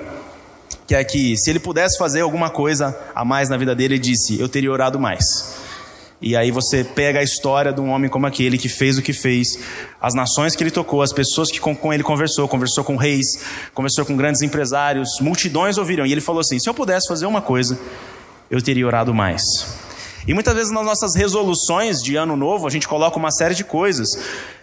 que 0.86 0.94
é 0.94 1.02
que 1.02 1.36
se 1.36 1.50
ele 1.50 1.58
pudesse 1.58 1.98
fazer 1.98 2.20
alguma 2.20 2.50
coisa 2.50 2.96
a 3.14 3.24
mais 3.24 3.48
na 3.48 3.56
vida 3.56 3.74
dele, 3.74 3.94
ele 3.94 4.02
disse: 4.02 4.38
"Eu 4.38 4.48
teria 4.48 4.70
orado 4.70 4.98
mais". 4.98 5.63
E 6.26 6.34
aí 6.34 6.50
você 6.50 6.82
pega 6.82 7.20
a 7.20 7.22
história 7.22 7.70
de 7.70 7.82
um 7.82 7.90
homem 7.90 8.08
como 8.08 8.26
aquele 8.26 8.56
que 8.56 8.66
fez 8.66 8.96
o 8.96 9.02
que 9.02 9.12
fez, 9.12 9.58
as 10.00 10.14
nações 10.14 10.56
que 10.56 10.62
ele 10.62 10.70
tocou, 10.70 11.02
as 11.02 11.12
pessoas 11.12 11.50
que 11.50 11.60
com, 11.60 11.76
com 11.76 11.92
ele 11.92 12.02
conversou, 12.02 12.48
conversou 12.48 12.82
com 12.82 12.96
reis, 12.96 13.26
conversou 13.74 14.06
com 14.06 14.16
grandes 14.16 14.40
empresários, 14.40 15.20
multidões 15.20 15.76
ouviram. 15.76 16.06
E 16.06 16.12
ele 16.12 16.22
falou 16.22 16.40
assim: 16.40 16.58
se 16.58 16.66
eu 16.66 16.72
pudesse 16.72 17.08
fazer 17.08 17.26
uma 17.26 17.42
coisa, 17.42 17.78
eu 18.50 18.62
teria 18.62 18.86
orado 18.86 19.12
mais. 19.12 19.42
E 20.26 20.32
muitas 20.32 20.54
vezes 20.54 20.72
nas 20.72 20.82
nossas 20.82 21.14
resoluções 21.14 22.02
de 22.02 22.16
ano 22.16 22.34
novo, 22.38 22.66
a 22.66 22.70
gente 22.70 22.88
coloca 22.88 23.18
uma 23.18 23.30
série 23.30 23.54
de 23.54 23.62
coisas. 23.62 24.08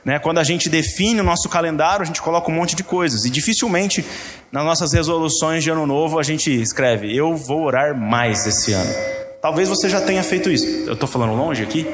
Né? 0.04 0.18
Quando 0.18 0.40
a 0.40 0.44
gente 0.44 0.68
define 0.68 1.22
o 1.22 1.24
nosso 1.24 1.48
calendário, 1.48 2.02
a 2.02 2.06
gente 2.08 2.24
coloca 2.24 2.50
um 2.50 2.56
monte 2.56 2.76
de 2.76 2.84
coisas. 2.84 3.24
E 3.24 3.30
dificilmente 3.30 4.04
nas 4.52 4.66
nossas 4.66 4.94
resoluções 4.94 5.64
de 5.64 5.70
ano 5.70 5.86
novo 5.86 6.18
a 6.18 6.24
gente 6.24 6.50
escreve: 6.60 7.16
Eu 7.16 7.36
vou 7.36 7.62
orar 7.66 7.96
mais 7.96 8.48
esse 8.48 8.74
ano. 8.74 9.21
Talvez 9.42 9.68
você 9.68 9.90
já 9.90 10.00
tenha 10.00 10.24
feito 10.24 10.52
isso. 10.52 10.66
Eu 10.66 10.94
estou 10.94 11.10
falando 11.10 11.34
longe 11.34 11.64
aqui? 11.64 11.88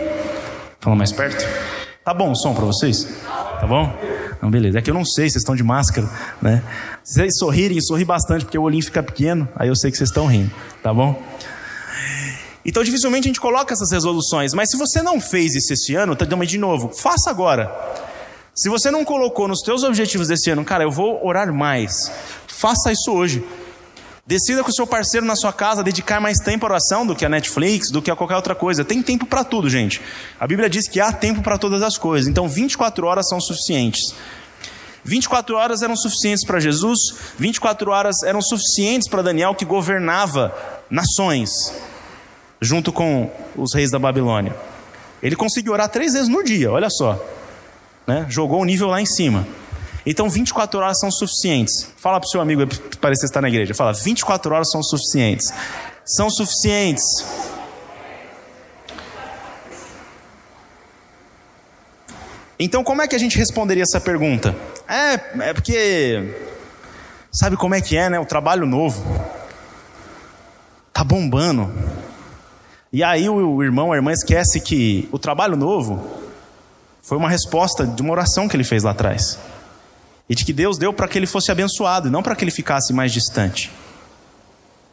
Falando 0.81 0.97
mais 0.97 1.13
perto? 1.13 1.47
Tá 2.03 2.13
bom 2.13 2.31
o 2.31 2.35
som 2.35 2.53
para 2.53 2.65
vocês? 2.65 3.07
Tá 3.59 3.65
bom? 3.65 3.89
Não, 4.41 4.51
beleza. 4.51 4.79
É 4.79 4.81
que 4.81 4.89
eu 4.89 4.93
não 4.93 5.05
sei, 5.05 5.29
vocês 5.29 5.41
estão 5.41 5.55
de 5.55 5.63
máscara, 5.63 6.09
né? 6.41 6.61
Se 7.03 7.15
vocês 7.15 7.37
sorrirem, 7.37 7.79
sorri 7.81 8.03
bastante, 8.03 8.43
porque 8.43 8.57
o 8.57 8.63
olhinho 8.63 8.83
fica 8.83 9.01
pequeno, 9.01 9.47
aí 9.55 9.69
eu 9.69 9.75
sei 9.75 9.89
que 9.89 9.97
vocês 9.97 10.09
estão 10.09 10.27
rindo, 10.27 10.51
tá 10.83 10.93
bom? 10.93 11.21
Então, 12.65 12.83
dificilmente 12.83 13.27
a 13.27 13.29
gente 13.29 13.39
coloca 13.39 13.73
essas 13.73 13.91
resoluções, 13.91 14.53
mas 14.53 14.69
se 14.69 14.77
você 14.77 15.01
não 15.01 15.21
fez 15.21 15.55
isso 15.55 15.71
esse 15.71 15.95
ano, 15.95 16.17
tá, 16.17 16.25
de 16.25 16.57
novo, 16.57 16.89
faça 16.89 17.29
agora. 17.29 17.73
Se 18.53 18.67
você 18.67 18.91
não 18.91 19.05
colocou 19.05 19.47
nos 19.47 19.61
teus 19.61 19.83
objetivos 19.83 20.27
desse 20.27 20.49
ano, 20.49 20.65
cara, 20.65 20.83
eu 20.83 20.91
vou 20.91 21.25
orar 21.25 21.53
mais, 21.53 22.11
faça 22.47 22.91
isso 22.91 23.11
hoje. 23.11 23.41
Decida 24.27 24.61
com 24.61 24.69
o 24.69 24.73
seu 24.73 24.85
parceiro 24.85 25.25
na 25.25 25.37
sua 25.37 25.53
casa 25.53 25.81
dedicar 25.81 26.19
mais 26.19 26.37
tempo 26.39 26.65
à 26.65 26.69
oração 26.69 27.07
do 27.07 27.15
que 27.15 27.23
a 27.23 27.29
Netflix, 27.29 27.89
do 27.89 28.01
que 28.01 28.11
a 28.11 28.15
qualquer 28.15 28.35
outra 28.35 28.53
coisa. 28.53 28.83
Tem 28.83 29.01
tempo 29.01 29.25
para 29.25 29.41
tudo, 29.41 29.69
gente. 29.69 30.01
A 30.37 30.45
Bíblia 30.45 30.69
diz 30.69 30.85
que 30.89 30.99
há 30.99 31.13
tempo 31.13 31.41
para 31.41 31.57
todas 31.57 31.81
as 31.81 31.97
coisas. 31.97 32.27
Então, 32.27 32.45
24 32.45 33.07
horas 33.07 33.29
são 33.29 33.39
suficientes. 33.39 34.13
24 35.01 35.55
horas 35.55 35.81
eram 35.81 35.95
suficientes 35.95 36.45
para 36.45 36.59
Jesus, 36.59 36.99
24 37.39 37.89
horas 37.89 38.15
eram 38.25 38.41
suficientes 38.41 39.07
para 39.07 39.21
Daniel, 39.21 39.55
que 39.55 39.63
governava 39.63 40.53
nações, 40.89 41.49
junto 42.59 42.91
com 42.91 43.31
os 43.55 43.73
reis 43.73 43.89
da 43.89 43.97
Babilônia. 43.97 44.53
Ele 45.23 45.37
conseguiu 45.37 45.71
orar 45.71 45.87
três 45.87 46.11
vezes 46.11 46.27
no 46.27 46.43
dia, 46.43 46.69
olha 46.69 46.89
só. 46.89 47.17
Né? 48.05 48.25
Jogou 48.27 48.61
o 48.61 48.65
nível 48.65 48.89
lá 48.89 49.01
em 49.01 49.05
cima. 49.05 49.47
Então 50.09 50.29
24 50.29 50.79
horas 50.79 50.97
são 50.99 51.11
suficientes. 51.11 51.91
Fala 51.97 52.17
para 52.17 52.27
o 52.27 52.29
seu 52.29 52.39
amigo 52.39 52.65
que 52.65 52.95
parece 52.95 53.25
estar 53.25 53.41
na 53.41 53.49
igreja. 53.49 53.73
Fala, 53.73 53.91
24 53.91 54.55
horas 54.55 54.71
são 54.71 54.81
suficientes. 54.81 55.53
São 56.05 56.29
suficientes. 56.29 57.03
Então 62.57 62.85
como 62.85 63.01
é 63.01 63.07
que 63.07 63.17
a 63.17 63.19
gente 63.19 63.37
responderia 63.37 63.83
essa 63.83 63.99
pergunta? 63.99 64.55
É, 64.87 65.49
é 65.49 65.53
porque 65.53 66.33
sabe 67.29 67.57
como 67.57 67.75
é 67.75 67.81
que 67.81 67.97
é, 67.97 68.09
né? 68.09 68.17
O 68.17 68.25
trabalho 68.25 68.65
novo 68.65 69.03
tá 70.93 71.03
bombando. 71.03 71.69
E 72.93 73.03
aí 73.03 73.27
o 73.27 73.61
irmão, 73.61 73.91
a 73.91 73.97
irmã 73.97 74.13
esquece 74.13 74.61
que 74.61 75.09
o 75.11 75.19
trabalho 75.19 75.57
novo 75.57 76.01
foi 77.01 77.17
uma 77.17 77.29
resposta 77.29 77.85
de 77.85 78.01
uma 78.01 78.13
oração 78.13 78.47
que 78.47 78.55
ele 78.55 78.63
fez 78.63 78.83
lá 78.83 78.91
atrás. 78.91 79.37
E 80.29 80.35
de 80.35 80.43
que 80.43 80.51
Deus 80.51 80.77
deu 80.77 80.91
para 80.91 81.07
que 81.07 81.17
ele 81.17 81.27
fosse 81.27 81.51
abençoado 81.51 82.07
e 82.07 82.11
não 82.11 82.21
para 82.21 82.35
que 82.35 82.43
ele 82.43 82.51
ficasse 82.51 82.91
mais 82.93 83.11
distante. 83.11 83.71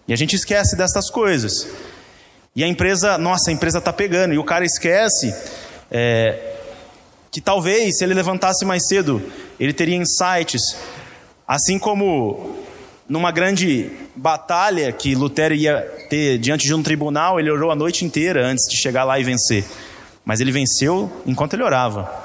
E 0.06 0.12
a 0.12 0.16
gente 0.16 0.36
esquece 0.36 0.76
dessas 0.76 1.10
coisas. 1.10 1.66
E 2.54 2.62
a 2.62 2.68
empresa, 2.68 3.18
nossa, 3.18 3.50
a 3.50 3.52
empresa 3.52 3.78
está 3.78 3.92
pegando. 3.92 4.34
E 4.34 4.38
o 4.38 4.44
cara 4.44 4.64
esquece 4.64 5.34
é, 5.90 6.54
que 7.30 7.40
talvez, 7.40 7.98
se 7.98 8.04
ele 8.04 8.14
levantasse 8.14 8.64
mais 8.64 8.86
cedo, 8.86 9.20
ele 9.58 9.72
teria 9.72 9.96
insights. 9.96 10.76
Assim 11.48 11.78
como 11.78 12.64
numa 13.08 13.30
grande 13.30 13.90
batalha 14.14 14.92
que 14.92 15.14
Lutero 15.14 15.54
ia 15.54 15.80
ter 16.08 16.38
diante 16.38 16.64
de 16.66 16.74
um 16.74 16.82
tribunal, 16.82 17.40
ele 17.40 17.50
orou 17.50 17.70
a 17.70 17.74
noite 17.74 18.04
inteira 18.04 18.46
antes 18.46 18.64
de 18.70 18.76
chegar 18.76 19.04
lá 19.04 19.18
e 19.18 19.24
vencer. 19.24 19.64
Mas 20.24 20.40
ele 20.40 20.52
venceu 20.52 21.10
enquanto 21.26 21.54
ele 21.54 21.62
orava. 21.62 22.23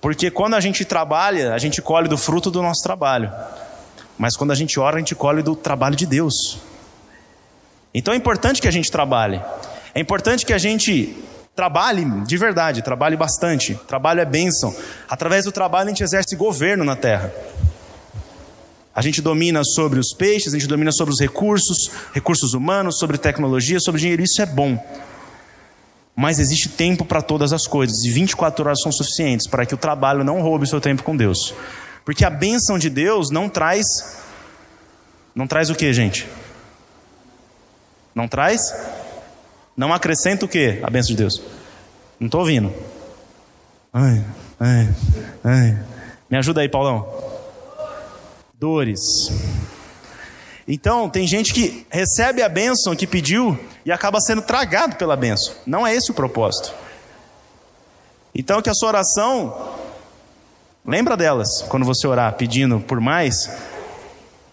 Porque 0.00 0.30
quando 0.30 0.54
a 0.54 0.60
gente 0.60 0.84
trabalha, 0.84 1.52
a 1.52 1.58
gente 1.58 1.82
colhe 1.82 2.08
do 2.08 2.16
fruto 2.16 2.50
do 2.50 2.62
nosso 2.62 2.82
trabalho. 2.82 3.30
Mas 4.18 4.36
quando 4.36 4.50
a 4.50 4.54
gente 4.54 4.78
ora, 4.80 4.96
a 4.96 4.98
gente 4.98 5.14
colhe 5.14 5.42
do 5.42 5.54
trabalho 5.54 5.96
de 5.96 6.06
Deus. 6.06 6.58
Então 7.92 8.14
é 8.14 8.16
importante 8.16 8.62
que 8.62 8.68
a 8.68 8.70
gente 8.70 8.90
trabalhe. 8.90 9.40
É 9.94 10.00
importante 10.00 10.46
que 10.46 10.52
a 10.52 10.58
gente 10.58 11.16
trabalhe 11.54 12.04
de 12.24 12.36
verdade, 12.36 12.82
trabalhe 12.82 13.16
bastante. 13.16 13.74
Trabalho 13.86 14.20
é 14.20 14.24
bênção. 14.24 14.74
Através 15.08 15.44
do 15.44 15.52
trabalho 15.52 15.86
a 15.86 15.90
gente 15.90 16.02
exerce 16.02 16.36
governo 16.36 16.84
na 16.84 16.96
terra. 16.96 17.32
A 18.94 19.02
gente 19.02 19.20
domina 19.22 19.62
sobre 19.64 19.98
os 19.98 20.12
peixes, 20.12 20.54
a 20.54 20.58
gente 20.58 20.68
domina 20.68 20.90
sobre 20.92 21.12
os 21.12 21.20
recursos, 21.20 21.90
recursos 22.12 22.54
humanos, 22.54 22.98
sobre 22.98 23.18
tecnologia, 23.18 23.78
sobre 23.80 24.00
dinheiro. 24.00 24.22
Isso 24.22 24.40
é 24.40 24.46
bom. 24.46 24.78
Mas 26.14 26.38
existe 26.38 26.68
tempo 26.68 27.04
para 27.04 27.22
todas 27.22 27.52
as 27.52 27.66
coisas, 27.66 28.04
e 28.04 28.10
24 28.10 28.64
horas 28.64 28.82
são 28.82 28.92
suficientes 28.92 29.46
para 29.46 29.64
que 29.64 29.74
o 29.74 29.78
trabalho 29.78 30.24
não 30.24 30.42
roube 30.42 30.64
o 30.64 30.66
seu 30.66 30.80
tempo 30.80 31.02
com 31.02 31.16
Deus. 31.16 31.54
Porque 32.04 32.24
a 32.24 32.30
bênção 32.30 32.78
de 32.78 32.90
Deus 32.90 33.30
não 33.30 33.48
traz. 33.48 33.86
Não 35.34 35.46
traz 35.46 35.70
o 35.70 35.74
que, 35.74 35.92
gente? 35.92 36.28
Não 38.14 38.26
traz? 38.26 38.60
Não 39.76 39.92
acrescenta 39.92 40.44
o 40.44 40.48
que? 40.48 40.80
A 40.82 40.90
bênção 40.90 41.10
de 41.10 41.16
Deus. 41.16 41.40
Não 42.18 42.26
estou 42.26 42.40
ouvindo. 42.40 42.72
Ai, 43.92 44.24
ai, 44.58 44.94
ai. 45.42 45.78
Me 46.28 46.36
ajuda 46.36 46.60
aí, 46.60 46.68
Paulão. 46.68 47.06
Dores. 48.54 49.00
Então, 50.72 51.10
tem 51.10 51.26
gente 51.26 51.52
que 51.52 51.84
recebe 51.90 52.44
a 52.44 52.48
bênção 52.48 52.94
que 52.94 53.04
pediu 53.04 53.58
e 53.84 53.90
acaba 53.90 54.20
sendo 54.20 54.40
tragado 54.40 54.94
pela 54.94 55.16
bênção. 55.16 55.52
Não 55.66 55.84
é 55.84 55.92
esse 55.92 56.12
o 56.12 56.14
propósito. 56.14 56.72
Então, 58.32 58.62
que 58.62 58.70
a 58.70 58.74
sua 58.74 58.90
oração, 58.90 59.74
lembra 60.86 61.16
delas 61.16 61.62
quando 61.62 61.84
você 61.84 62.06
orar 62.06 62.32
pedindo 62.34 62.78
por 62.78 63.00
mais, 63.00 63.50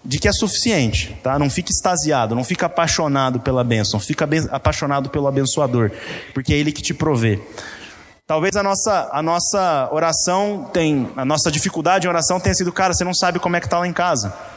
de 0.04 0.18
que 0.18 0.28
é 0.28 0.34
suficiente, 0.34 1.16
tá? 1.22 1.38
Não 1.38 1.52
fique 1.52 1.72
extasiado, 1.72 2.34
não 2.34 2.44
fique 2.44 2.66
apaixonado 2.66 3.40
pela 3.40 3.64
bênção, 3.64 4.00
fica 4.00 4.28
apaixonado 4.50 5.12
pelo 5.12 5.28
abençoador, 5.28 5.92
porque 6.34 6.52
é 6.52 6.58
ele 6.58 6.72
que 6.72 6.82
te 6.82 6.96
provê. 6.96 7.40
Talvez 8.26 8.56
a 8.56 8.64
nossa, 8.64 9.08
a 9.12 9.22
nossa 9.22 9.88
oração 9.92 10.68
tem, 10.74 11.12
a 11.16 11.24
nossa 11.24 11.52
dificuldade 11.52 12.08
em 12.08 12.10
oração 12.10 12.40
tenha 12.40 12.56
sido, 12.56 12.74
cara, 12.74 12.96
você 12.96 13.04
não 13.04 13.14
sabe 13.14 13.38
como 13.38 13.56
é 13.56 13.60
que 13.60 13.68
está 13.68 13.78
lá 13.78 13.88
em 13.88 13.94
casa. 13.94 14.57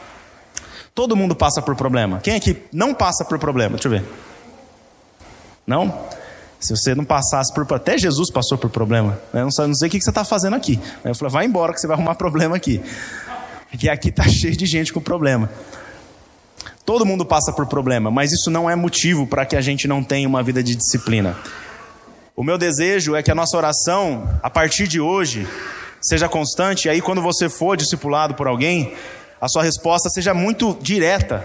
Todo 0.93 1.15
mundo 1.15 1.35
passa 1.35 1.61
por 1.61 1.75
problema. 1.75 2.19
Quem 2.19 2.35
aqui 2.35 2.61
não 2.71 2.93
passa 2.93 3.23
por 3.23 3.39
problema? 3.39 3.75
Deixa 3.75 3.87
eu 3.87 3.91
ver. 3.91 4.05
Não? 5.65 6.05
Se 6.59 6.75
você 6.75 6.93
não 6.93 7.05
passasse 7.05 7.53
por. 7.53 7.65
Até 7.73 7.97
Jesus 7.97 8.29
passou 8.29 8.57
por 8.57 8.69
problema. 8.69 9.19
Eu 9.33 9.43
não 9.43 9.51
sei, 9.51 9.67
não 9.67 9.73
sei 9.73 9.87
o 9.87 9.91
que 9.91 10.01
você 10.01 10.09
está 10.09 10.23
fazendo 10.23 10.55
aqui. 10.55 10.79
Eu 11.03 11.15
falei, 11.15 11.31
vai 11.31 11.45
embora 11.45 11.73
que 11.73 11.79
você 11.79 11.87
vai 11.87 11.95
arrumar 11.95 12.15
problema 12.15 12.55
aqui. 12.55 12.81
Porque 13.69 13.89
aqui 13.89 14.09
está 14.09 14.23
cheio 14.29 14.55
de 14.55 14.65
gente 14.65 14.91
com 14.91 14.99
problema. 14.99 15.49
Todo 16.85 17.05
mundo 17.05 17.25
passa 17.25 17.53
por 17.53 17.67
problema, 17.67 18.11
mas 18.11 18.33
isso 18.33 18.51
não 18.51 18.69
é 18.69 18.75
motivo 18.75 19.25
para 19.25 19.45
que 19.45 19.55
a 19.55 19.61
gente 19.61 19.87
não 19.87 20.03
tenha 20.03 20.27
uma 20.27 20.43
vida 20.43 20.61
de 20.61 20.75
disciplina. 20.75 21.37
O 22.35 22.43
meu 22.43 22.57
desejo 22.57 23.15
é 23.15 23.23
que 23.23 23.31
a 23.31 23.35
nossa 23.35 23.55
oração, 23.55 24.29
a 24.41 24.49
partir 24.49 24.87
de 24.87 24.99
hoje, 24.99 25.47
seja 26.01 26.27
constante, 26.27 26.87
e 26.87 26.89
aí 26.89 26.99
quando 26.99 27.21
você 27.21 27.47
for 27.47 27.77
discipulado 27.77 28.33
por 28.33 28.47
alguém, 28.47 28.93
a 29.41 29.47
sua 29.47 29.63
resposta 29.63 30.07
seja 30.09 30.35
muito 30.35 30.77
direta. 30.79 31.43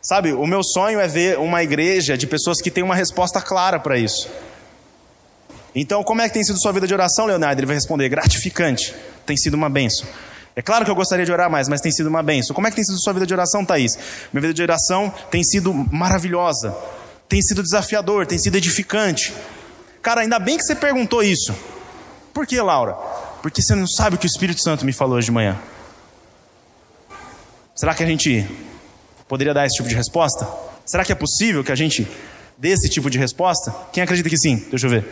Sabe, 0.00 0.32
o 0.32 0.46
meu 0.46 0.62
sonho 0.62 1.00
é 1.00 1.08
ver 1.08 1.38
uma 1.38 1.60
igreja 1.60 2.16
de 2.16 2.24
pessoas 2.24 2.60
que 2.60 2.70
têm 2.70 2.84
uma 2.84 2.94
resposta 2.94 3.40
clara 3.42 3.80
para 3.80 3.98
isso. 3.98 4.30
Então, 5.74 6.04
como 6.04 6.22
é 6.22 6.28
que 6.28 6.34
tem 6.34 6.44
sido 6.44 6.58
sua 6.60 6.72
vida 6.72 6.86
de 6.86 6.94
oração, 6.94 7.26
Leonardo? 7.26 7.60
Ele 7.60 7.66
vai 7.66 7.74
responder: 7.74 8.08
gratificante, 8.08 8.94
tem 9.26 9.36
sido 9.36 9.54
uma 9.54 9.68
benção. 9.68 10.06
É 10.54 10.62
claro 10.62 10.84
que 10.84 10.90
eu 10.90 10.94
gostaria 10.94 11.24
de 11.24 11.32
orar 11.32 11.50
mais, 11.50 11.68
mas 11.68 11.80
tem 11.80 11.92
sido 11.92 12.06
uma 12.06 12.22
benção. 12.22 12.54
Como 12.54 12.66
é 12.66 12.70
que 12.70 12.76
tem 12.76 12.84
sido 12.84 12.98
sua 13.00 13.12
vida 13.12 13.26
de 13.26 13.34
oração, 13.34 13.64
Thaís? 13.64 13.98
Minha 14.32 14.40
vida 14.40 14.54
de 14.54 14.62
oração 14.62 15.12
tem 15.30 15.42
sido 15.44 15.72
maravilhosa, 15.72 16.76
tem 17.28 17.42
sido 17.42 17.62
desafiador, 17.62 18.26
tem 18.26 18.38
sido 18.38 18.56
edificante. 18.56 19.34
Cara, 20.00 20.22
ainda 20.22 20.38
bem 20.38 20.56
que 20.56 20.64
você 20.64 20.74
perguntou 20.74 21.22
isso. 21.22 21.54
Por 22.32 22.46
que, 22.46 22.60
Laura? 22.60 22.94
Porque 23.42 23.60
você 23.60 23.74
não 23.74 23.86
sabe 23.86 24.16
o 24.16 24.18
que 24.18 24.26
o 24.26 24.28
Espírito 24.28 24.62
Santo 24.62 24.84
me 24.84 24.92
falou 24.92 25.16
hoje 25.16 25.26
de 25.26 25.32
manhã. 25.32 25.56
Será 27.78 27.94
que 27.94 28.02
a 28.02 28.06
gente 28.06 28.44
poderia 29.28 29.54
dar 29.54 29.64
esse 29.64 29.76
tipo 29.76 29.88
de 29.88 29.94
resposta? 29.94 30.48
Será 30.84 31.04
que 31.04 31.12
é 31.12 31.14
possível 31.14 31.62
que 31.62 31.70
a 31.70 31.76
gente 31.76 32.08
dê 32.56 32.70
esse 32.70 32.88
tipo 32.88 33.08
de 33.08 33.16
resposta? 33.16 33.72
Quem 33.92 34.02
acredita 34.02 34.28
que 34.28 34.36
sim? 34.36 34.56
Deixa 34.68 34.86
eu 34.86 34.90
ver. 34.90 35.04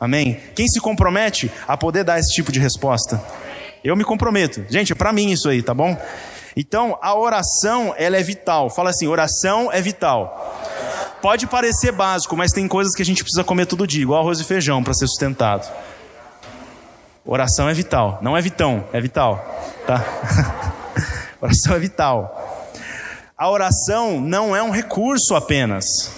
Amém? 0.00 0.40
Quem 0.54 0.66
se 0.66 0.80
compromete 0.80 1.52
a 1.68 1.76
poder 1.76 2.04
dar 2.04 2.18
esse 2.18 2.32
tipo 2.34 2.50
de 2.50 2.58
resposta? 2.58 3.22
Eu 3.84 3.94
me 3.94 4.02
comprometo. 4.02 4.64
Gente, 4.70 4.92
é 4.92 4.94
para 4.94 5.12
mim 5.12 5.30
isso 5.30 5.46
aí, 5.46 5.62
tá 5.62 5.74
bom? 5.74 5.94
Então, 6.56 6.98
a 7.02 7.14
oração, 7.14 7.94
ela 7.98 8.16
é 8.16 8.22
vital. 8.22 8.70
Fala 8.70 8.88
assim, 8.88 9.06
oração 9.06 9.70
é 9.70 9.82
vital. 9.82 10.58
Pode 11.20 11.46
parecer 11.46 11.92
básico, 11.92 12.34
mas 12.34 12.50
tem 12.50 12.66
coisas 12.66 12.94
que 12.94 13.02
a 13.02 13.04
gente 13.04 13.22
precisa 13.22 13.44
comer 13.44 13.66
todo 13.66 13.86
dia, 13.86 14.00
igual 14.00 14.22
arroz 14.22 14.40
e 14.40 14.44
feijão 14.44 14.82
para 14.82 14.94
ser 14.94 15.06
sustentado. 15.06 15.70
Oração 17.26 17.68
é 17.68 17.74
vital, 17.74 18.18
não 18.22 18.34
é 18.34 18.40
vitão, 18.40 18.86
é 18.90 19.02
vital, 19.02 19.36
tá? 19.86 20.02
Oração 21.40 21.76
é 21.76 21.78
vital. 21.78 22.72
A 23.36 23.50
oração 23.50 24.20
não 24.20 24.56
é 24.56 24.62
um 24.62 24.70
recurso 24.70 25.34
apenas. 25.34 26.10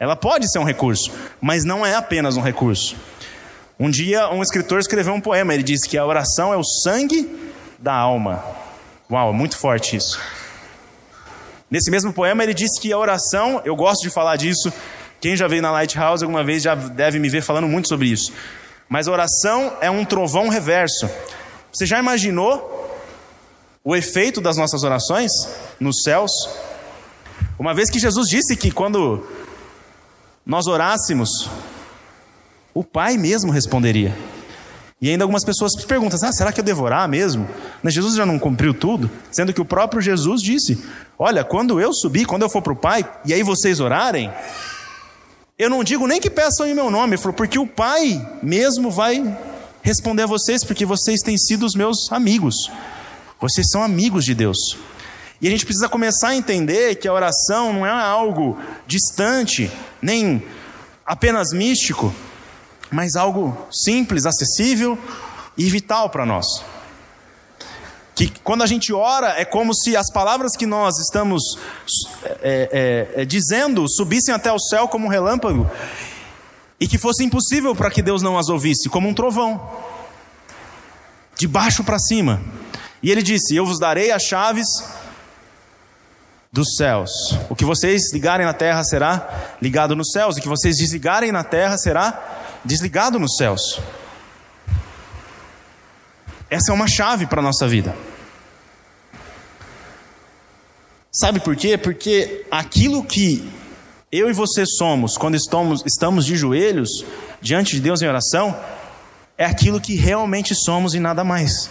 Ela 0.00 0.16
pode 0.16 0.50
ser 0.50 0.58
um 0.58 0.64
recurso, 0.64 1.12
mas 1.40 1.64
não 1.64 1.86
é 1.86 1.94
apenas 1.94 2.36
um 2.36 2.40
recurso. 2.40 2.96
Um 3.78 3.88
dia, 3.88 4.28
um 4.30 4.42
escritor 4.42 4.80
escreveu 4.80 5.14
um 5.14 5.20
poema. 5.20 5.54
Ele 5.54 5.62
disse 5.62 5.88
que 5.88 5.96
a 5.96 6.04
oração 6.04 6.52
é 6.52 6.56
o 6.56 6.64
sangue 6.64 7.52
da 7.78 7.94
alma. 7.94 8.44
Uau, 9.08 9.32
muito 9.32 9.56
forte 9.56 9.96
isso. 9.96 10.18
Nesse 11.70 11.90
mesmo 11.90 12.12
poema, 12.12 12.42
ele 12.42 12.54
disse 12.54 12.80
que 12.80 12.92
a 12.92 12.98
oração, 12.98 13.62
eu 13.64 13.76
gosto 13.76 14.02
de 14.02 14.10
falar 14.10 14.36
disso. 14.36 14.72
Quem 15.20 15.36
já 15.36 15.46
veio 15.46 15.62
na 15.62 15.70
Lighthouse 15.70 16.24
alguma 16.24 16.42
vez 16.42 16.62
já 16.62 16.74
deve 16.74 17.20
me 17.20 17.28
ver 17.28 17.42
falando 17.42 17.68
muito 17.68 17.88
sobre 17.88 18.08
isso. 18.08 18.32
Mas 18.88 19.06
a 19.06 19.12
oração 19.12 19.76
é 19.80 19.90
um 19.90 20.04
trovão 20.04 20.48
reverso. 20.48 21.08
Você 21.72 21.86
já 21.86 21.98
imaginou 21.98 22.83
o 23.84 23.94
efeito 23.94 24.40
das 24.40 24.56
nossas 24.56 24.82
orações 24.82 25.30
nos 25.78 26.02
céus. 26.02 26.30
Uma 27.58 27.74
vez 27.74 27.90
que 27.90 27.98
Jesus 27.98 28.28
disse 28.28 28.56
que 28.56 28.70
quando 28.70 29.26
nós 30.44 30.66
orássemos, 30.66 31.50
o 32.72 32.82
Pai 32.82 33.18
mesmo 33.18 33.52
responderia. 33.52 34.16
E 35.00 35.10
ainda 35.10 35.24
algumas 35.24 35.44
pessoas 35.44 35.74
perguntam: 35.84 36.18
ah, 36.22 36.32
será 36.32 36.50
que 36.50 36.60
eu 36.60 36.64
devo 36.64 36.82
orar 36.82 37.06
mesmo? 37.06 37.46
Mas 37.82 37.92
Jesus 37.92 38.14
já 38.14 38.24
não 38.24 38.38
cumpriu 38.38 38.72
tudo? 38.72 39.10
Sendo 39.30 39.52
que 39.52 39.60
o 39.60 39.64
próprio 39.64 40.00
Jesus 40.00 40.40
disse: 40.40 40.82
Olha, 41.18 41.44
quando 41.44 41.78
eu 41.78 41.92
subir, 41.92 42.24
quando 42.24 42.42
eu 42.42 42.48
for 42.48 42.62
para 42.62 42.72
o 42.72 42.76
Pai, 42.76 43.06
e 43.24 43.34
aí 43.34 43.42
vocês 43.42 43.80
orarem, 43.80 44.32
eu 45.58 45.68
não 45.68 45.84
digo 45.84 46.06
nem 46.06 46.20
que 46.20 46.30
peçam 46.30 46.66
em 46.66 46.74
meu 46.74 46.90
nome, 46.90 47.18
porque 47.18 47.58
o 47.58 47.66
Pai 47.66 48.38
mesmo 48.42 48.90
vai 48.90 49.22
responder 49.82 50.22
a 50.22 50.26
vocês, 50.26 50.64
porque 50.64 50.86
vocês 50.86 51.20
têm 51.20 51.36
sido 51.36 51.66
os 51.66 51.74
meus 51.74 52.10
amigos. 52.10 52.70
Vocês 53.44 53.66
são 53.70 53.82
amigos 53.82 54.24
de 54.24 54.34
Deus. 54.34 54.56
E 55.38 55.46
a 55.46 55.50
gente 55.50 55.66
precisa 55.66 55.86
começar 55.86 56.28
a 56.28 56.34
entender 56.34 56.94
que 56.94 57.06
a 57.06 57.12
oração 57.12 57.74
não 57.74 57.86
é 57.86 57.90
algo 57.90 58.58
distante, 58.86 59.70
nem 60.00 60.42
apenas 61.04 61.52
místico, 61.52 62.14
mas 62.90 63.16
algo 63.16 63.54
simples, 63.70 64.24
acessível 64.24 64.98
e 65.58 65.68
vital 65.68 66.08
para 66.08 66.24
nós. 66.24 66.46
Que 68.14 68.32
quando 68.42 68.62
a 68.62 68.66
gente 68.66 68.94
ora, 68.94 69.38
é 69.38 69.44
como 69.44 69.74
se 69.74 69.94
as 69.94 70.10
palavras 70.10 70.56
que 70.56 70.64
nós 70.64 70.98
estamos 70.98 71.42
é, 72.40 73.10
é, 73.14 73.20
é, 73.20 73.24
dizendo 73.26 73.86
subissem 73.86 74.34
até 74.34 74.50
o 74.50 74.58
céu 74.58 74.88
como 74.88 75.04
um 75.04 75.10
relâmpago 75.10 75.70
e 76.80 76.88
que 76.88 76.96
fosse 76.96 77.22
impossível 77.22 77.76
para 77.76 77.90
que 77.90 78.00
Deus 78.00 78.22
não 78.22 78.38
as 78.38 78.48
ouvisse, 78.48 78.88
como 78.88 79.06
um 79.06 79.12
trovão, 79.12 79.70
de 81.36 81.46
baixo 81.46 81.84
para 81.84 81.98
cima. 81.98 82.40
E 83.04 83.10
ele 83.10 83.22
disse: 83.22 83.54
Eu 83.54 83.66
vos 83.66 83.78
darei 83.78 84.10
as 84.10 84.22
chaves 84.22 84.66
dos 86.50 86.74
céus. 86.76 87.10
O 87.50 87.54
que 87.54 87.64
vocês 87.64 88.10
ligarem 88.14 88.46
na 88.46 88.54
terra 88.54 88.82
será 88.82 89.56
ligado 89.60 89.94
nos 89.94 90.10
céus, 90.10 90.38
o 90.38 90.40
que 90.40 90.48
vocês 90.48 90.76
desligarem 90.78 91.30
na 91.30 91.44
terra 91.44 91.76
será 91.76 92.58
desligado 92.64 93.18
nos 93.18 93.36
céus. 93.36 93.78
Essa 96.48 96.72
é 96.72 96.74
uma 96.74 96.88
chave 96.88 97.26
para 97.26 97.40
a 97.40 97.42
nossa 97.42 97.68
vida. 97.68 97.94
Sabe 101.12 101.40
por 101.40 101.54
quê? 101.56 101.76
Porque 101.76 102.46
aquilo 102.50 103.04
que 103.04 103.46
eu 104.10 104.30
e 104.30 104.32
você 104.32 104.64
somos 104.64 105.18
quando 105.18 105.34
estamos, 105.34 105.82
estamos 105.84 106.24
de 106.24 106.36
joelhos 106.36 107.04
diante 107.42 107.74
de 107.74 107.82
Deus 107.82 108.00
em 108.00 108.08
oração 108.08 108.58
é 109.36 109.44
aquilo 109.44 109.78
que 109.78 109.94
realmente 109.94 110.54
somos 110.54 110.94
e 110.94 111.00
nada 111.00 111.22
mais 111.22 111.68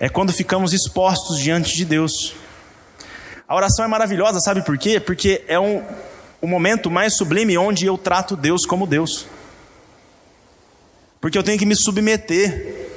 é 0.00 0.08
quando 0.08 0.32
ficamos 0.32 0.72
expostos 0.72 1.38
diante 1.38 1.76
de 1.76 1.84
Deus. 1.84 2.34
A 3.46 3.56
oração 3.56 3.84
é 3.84 3.88
maravilhosa, 3.88 4.40
sabe 4.40 4.62
por 4.62 4.76
quê? 4.78 5.00
Porque 5.00 5.44
é 5.48 5.58
um, 5.58 5.82
o 6.40 6.46
momento 6.46 6.90
mais 6.90 7.16
sublime 7.16 7.56
onde 7.58 7.86
eu 7.86 7.96
trato 7.96 8.36
Deus 8.36 8.64
como 8.64 8.86
Deus. 8.86 9.26
Porque 11.20 11.36
eu 11.36 11.42
tenho 11.42 11.58
que 11.58 11.66
me 11.66 11.74
submeter 11.74 12.90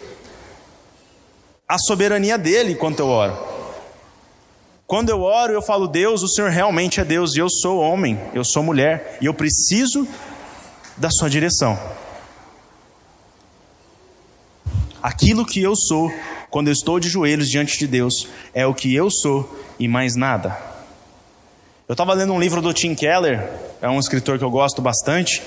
à 1.68 1.78
soberania 1.80 2.38
dele 2.38 2.74
enquanto 2.74 3.00
eu 3.00 3.08
oro. 3.08 3.52
Quando 4.86 5.10
eu 5.10 5.22
oro, 5.22 5.54
eu 5.54 5.62
falo, 5.62 5.88
Deus, 5.88 6.22
o 6.22 6.28
Senhor 6.28 6.52
realmente 6.52 7.00
é 7.00 7.06
Deus, 7.06 7.34
e 7.34 7.40
eu 7.40 7.50
sou 7.50 7.80
homem, 7.80 8.20
eu 8.34 8.44
sou 8.44 8.62
mulher, 8.62 9.18
e 9.22 9.26
eu 9.26 9.34
preciso 9.34 10.06
da 10.98 11.10
sua 11.10 11.30
direção. 11.30 11.80
Aquilo 15.02 15.46
que 15.46 15.62
eu 15.62 15.78
sou, 15.78 16.12
quando 16.52 16.68
eu 16.68 16.74
estou 16.74 17.00
de 17.00 17.08
joelhos 17.08 17.50
diante 17.50 17.80
de 17.80 17.88
Deus, 17.88 18.28
é 18.54 18.68
o 18.68 18.74
que 18.74 18.94
eu 18.94 19.10
sou 19.10 19.58
e 19.80 19.88
mais 19.88 20.18
nada. 20.18 20.56
Eu 21.88 21.94
estava 21.94 22.14
lendo 22.14 22.34
um 22.34 22.40
livro 22.40 22.62
do 22.62 22.74
Tim 22.74 22.94
Keller, 22.94 23.50
é 23.82 23.90
um 23.90 24.00
escritor 24.00 24.38
que 24.38 24.44
eu 24.44 24.52
gosto 24.52 24.82
bastante. 24.82 25.42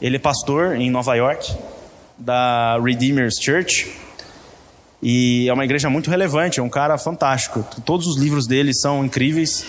Ele 0.00 0.16
é 0.16 0.18
pastor 0.18 0.74
em 0.74 0.90
Nova 0.90 1.14
York, 1.14 1.54
da 2.16 2.78
Redeemer's 2.82 3.34
Church. 3.40 3.92
E 5.02 5.48
é 5.48 5.52
uma 5.52 5.64
igreja 5.64 5.90
muito 5.90 6.10
relevante, 6.10 6.60
é 6.60 6.62
um 6.62 6.68
cara 6.68 6.96
fantástico. 6.96 7.64
Todos 7.84 8.06
os 8.06 8.16
livros 8.18 8.46
dele 8.46 8.72
são 8.74 9.04
incríveis. 9.04 9.66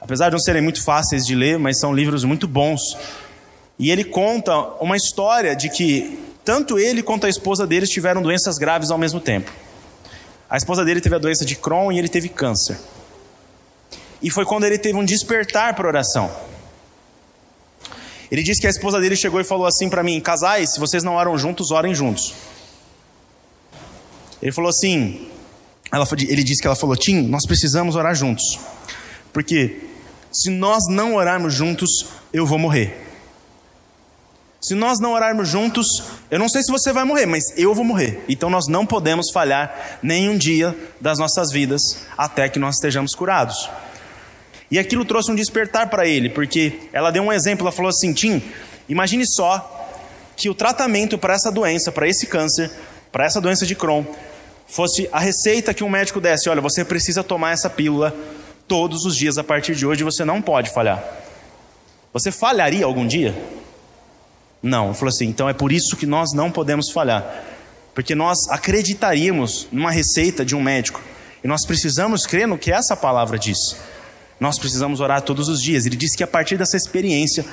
Apesar 0.00 0.26
de 0.26 0.32
não 0.32 0.40
serem 0.40 0.60
muito 0.60 0.82
fáceis 0.82 1.24
de 1.24 1.34
ler, 1.34 1.58
mas 1.58 1.78
são 1.78 1.94
livros 1.94 2.24
muito 2.24 2.48
bons. 2.48 2.80
E 3.78 3.90
ele 3.90 4.04
conta 4.04 4.56
uma 4.80 4.96
história 4.96 5.54
de 5.54 5.68
que 5.68 6.18
tanto 6.44 6.78
ele 6.78 7.02
quanto 7.02 7.26
a 7.26 7.28
esposa 7.28 7.66
deles 7.66 7.88
tiveram 7.88 8.20
doenças 8.22 8.58
graves 8.58 8.90
ao 8.90 8.98
mesmo 8.98 9.20
tempo. 9.20 9.50
A 10.54 10.56
esposa 10.56 10.84
dele 10.84 11.00
teve 11.00 11.16
a 11.16 11.18
doença 11.18 11.44
de 11.44 11.56
Crohn 11.56 11.90
e 11.90 11.98
ele 11.98 12.08
teve 12.08 12.28
câncer. 12.28 12.78
E 14.22 14.30
foi 14.30 14.44
quando 14.44 14.62
ele 14.62 14.78
teve 14.78 14.96
um 14.96 15.04
despertar 15.04 15.74
para 15.74 15.88
oração. 15.88 16.30
Ele 18.30 18.40
disse 18.40 18.60
que 18.60 18.68
a 18.68 18.70
esposa 18.70 19.00
dele 19.00 19.16
chegou 19.16 19.40
e 19.40 19.44
falou 19.44 19.66
assim 19.66 19.90
para 19.90 20.00
mim: 20.04 20.20
Casais, 20.20 20.74
se 20.74 20.78
vocês 20.78 21.02
não 21.02 21.14
oram 21.14 21.36
juntos, 21.36 21.72
orem 21.72 21.92
juntos. 21.92 22.34
Ele 24.40 24.52
falou 24.52 24.68
assim: 24.68 25.26
ela, 25.90 26.06
ele 26.20 26.44
disse 26.44 26.60
que 26.60 26.68
ela 26.68 26.76
falou: 26.76 26.96
Tim, 26.96 27.22
nós 27.22 27.44
precisamos 27.44 27.96
orar 27.96 28.14
juntos. 28.14 28.60
Porque 29.32 29.80
se 30.30 30.50
nós 30.50 30.84
não 30.88 31.16
orarmos 31.16 31.52
juntos, 31.52 31.90
eu 32.32 32.46
vou 32.46 32.60
morrer. 32.60 33.03
Se 34.64 34.74
nós 34.74 34.98
não 34.98 35.12
orarmos 35.12 35.46
juntos, 35.46 35.86
eu 36.30 36.38
não 36.38 36.48
sei 36.48 36.62
se 36.62 36.72
você 36.72 36.90
vai 36.90 37.04
morrer, 37.04 37.26
mas 37.26 37.44
eu 37.54 37.74
vou 37.74 37.84
morrer. 37.84 38.24
Então 38.26 38.48
nós 38.48 38.66
não 38.66 38.86
podemos 38.86 39.30
falhar 39.30 39.98
nenhum 40.02 40.38
dia 40.38 40.74
das 40.98 41.18
nossas 41.18 41.52
vidas 41.52 41.82
até 42.16 42.48
que 42.48 42.58
nós 42.58 42.76
estejamos 42.76 43.14
curados. 43.14 43.68
E 44.70 44.78
aquilo 44.78 45.04
trouxe 45.04 45.30
um 45.30 45.34
despertar 45.34 45.90
para 45.90 46.06
ele, 46.06 46.30
porque 46.30 46.80
ela 46.94 47.10
deu 47.10 47.22
um 47.22 47.30
exemplo, 47.30 47.66
ela 47.66 47.72
falou 47.72 47.90
assim: 47.90 48.14
Tim, 48.14 48.42
imagine 48.88 49.26
só 49.26 49.86
que 50.34 50.48
o 50.48 50.54
tratamento 50.54 51.18
para 51.18 51.34
essa 51.34 51.52
doença, 51.52 51.92
para 51.92 52.08
esse 52.08 52.26
câncer, 52.26 52.70
para 53.12 53.26
essa 53.26 53.42
doença 53.42 53.66
de 53.66 53.74
Crohn, 53.74 54.02
fosse 54.66 55.06
a 55.12 55.20
receita 55.20 55.74
que 55.74 55.84
um 55.84 55.90
médico 55.90 56.22
desse: 56.22 56.48
olha, 56.48 56.62
você 56.62 56.86
precisa 56.86 57.22
tomar 57.22 57.50
essa 57.50 57.68
pílula 57.68 58.16
todos 58.66 59.04
os 59.04 59.14
dias 59.14 59.36
a 59.36 59.44
partir 59.44 59.74
de 59.74 59.84
hoje, 59.84 60.02
você 60.02 60.24
não 60.24 60.40
pode 60.40 60.70
falhar. 60.70 61.04
Você 62.14 62.32
falharia 62.32 62.86
algum 62.86 63.06
dia? 63.06 63.34
Não, 64.64 64.86
ele 64.86 64.94
falou 64.94 65.10
assim: 65.10 65.26
então 65.26 65.46
é 65.46 65.52
por 65.52 65.70
isso 65.70 65.94
que 65.94 66.06
nós 66.06 66.32
não 66.32 66.50
podemos 66.50 66.90
falhar, 66.90 67.44
porque 67.94 68.14
nós 68.14 68.38
acreditaríamos 68.48 69.68
numa 69.70 69.90
receita 69.90 70.42
de 70.42 70.56
um 70.56 70.62
médico 70.62 71.02
e 71.44 71.46
nós 71.46 71.66
precisamos 71.66 72.26
crer 72.26 72.48
no 72.48 72.56
que 72.56 72.72
essa 72.72 72.96
palavra 72.96 73.38
diz. 73.38 73.76
Nós 74.40 74.58
precisamos 74.58 75.00
orar 75.00 75.20
todos 75.20 75.48
os 75.48 75.62
dias. 75.62 75.84
Ele 75.84 75.96
disse 75.96 76.16
que 76.16 76.24
a 76.24 76.26
partir 76.26 76.56
dessa 76.56 76.78
experiência, 76.78 77.44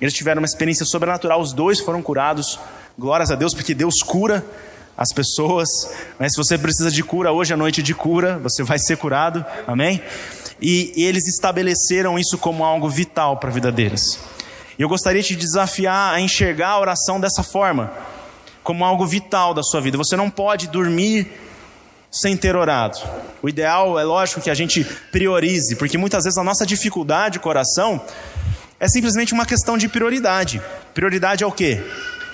eles 0.00 0.14
tiveram 0.14 0.40
uma 0.40 0.46
experiência 0.46 0.86
sobrenatural, 0.86 1.40
os 1.40 1.52
dois 1.52 1.80
foram 1.80 2.00
curados. 2.00 2.58
Glórias 2.96 3.32
a 3.32 3.34
Deus, 3.34 3.52
porque 3.52 3.74
Deus 3.74 3.96
cura 4.06 4.44
as 4.96 5.12
pessoas. 5.12 5.68
Mas 6.20 6.32
se 6.32 6.36
você 6.36 6.56
precisa 6.56 6.90
de 6.90 7.02
cura, 7.02 7.32
hoje 7.32 7.52
é 7.52 7.56
noite 7.56 7.82
de 7.82 7.94
cura, 7.94 8.38
você 8.38 8.62
vai 8.62 8.78
ser 8.78 8.96
curado. 8.96 9.44
Amém? 9.66 10.00
E 10.62 10.92
eles 10.96 11.26
estabeleceram 11.26 12.16
isso 12.16 12.38
como 12.38 12.64
algo 12.64 12.88
vital 12.88 13.38
para 13.38 13.50
a 13.50 13.52
vida 13.52 13.72
deles. 13.72 14.18
E 14.80 14.82
eu 14.82 14.88
gostaria 14.88 15.20
de 15.20 15.28
te 15.28 15.36
desafiar 15.36 16.14
a 16.14 16.22
enxergar 16.22 16.70
a 16.70 16.80
oração 16.80 17.20
dessa 17.20 17.42
forma, 17.42 17.92
como 18.62 18.82
algo 18.82 19.06
vital 19.06 19.52
da 19.52 19.62
sua 19.62 19.78
vida. 19.78 19.98
Você 19.98 20.16
não 20.16 20.30
pode 20.30 20.68
dormir 20.68 21.30
sem 22.10 22.34
ter 22.34 22.56
orado. 22.56 22.98
O 23.42 23.48
ideal 23.50 24.00
é 24.00 24.04
lógico 24.04 24.40
que 24.40 24.48
a 24.48 24.54
gente 24.54 24.82
priorize, 25.12 25.76
porque 25.76 25.98
muitas 25.98 26.24
vezes 26.24 26.38
a 26.38 26.42
nossa 26.42 26.64
dificuldade 26.64 27.38
com 27.38 27.50
oração 27.50 28.00
é 28.80 28.88
simplesmente 28.88 29.34
uma 29.34 29.44
questão 29.44 29.76
de 29.76 29.86
prioridade. 29.86 30.62
Prioridade 30.94 31.44
é 31.44 31.46
o 31.46 31.52
quê? 31.52 31.84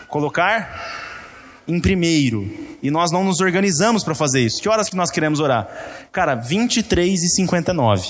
Colocar 0.06 1.64
em 1.66 1.80
primeiro. 1.80 2.48
E 2.80 2.92
nós 2.92 3.10
não 3.10 3.24
nos 3.24 3.40
organizamos 3.40 4.04
para 4.04 4.14
fazer 4.14 4.40
isso. 4.40 4.62
Que 4.62 4.68
horas 4.68 4.88
que 4.88 4.94
nós 4.94 5.10
queremos 5.10 5.40
orar? 5.40 5.66
Cara, 6.12 6.36
23 6.36 7.24
e 7.24 7.28
59. 7.28 8.08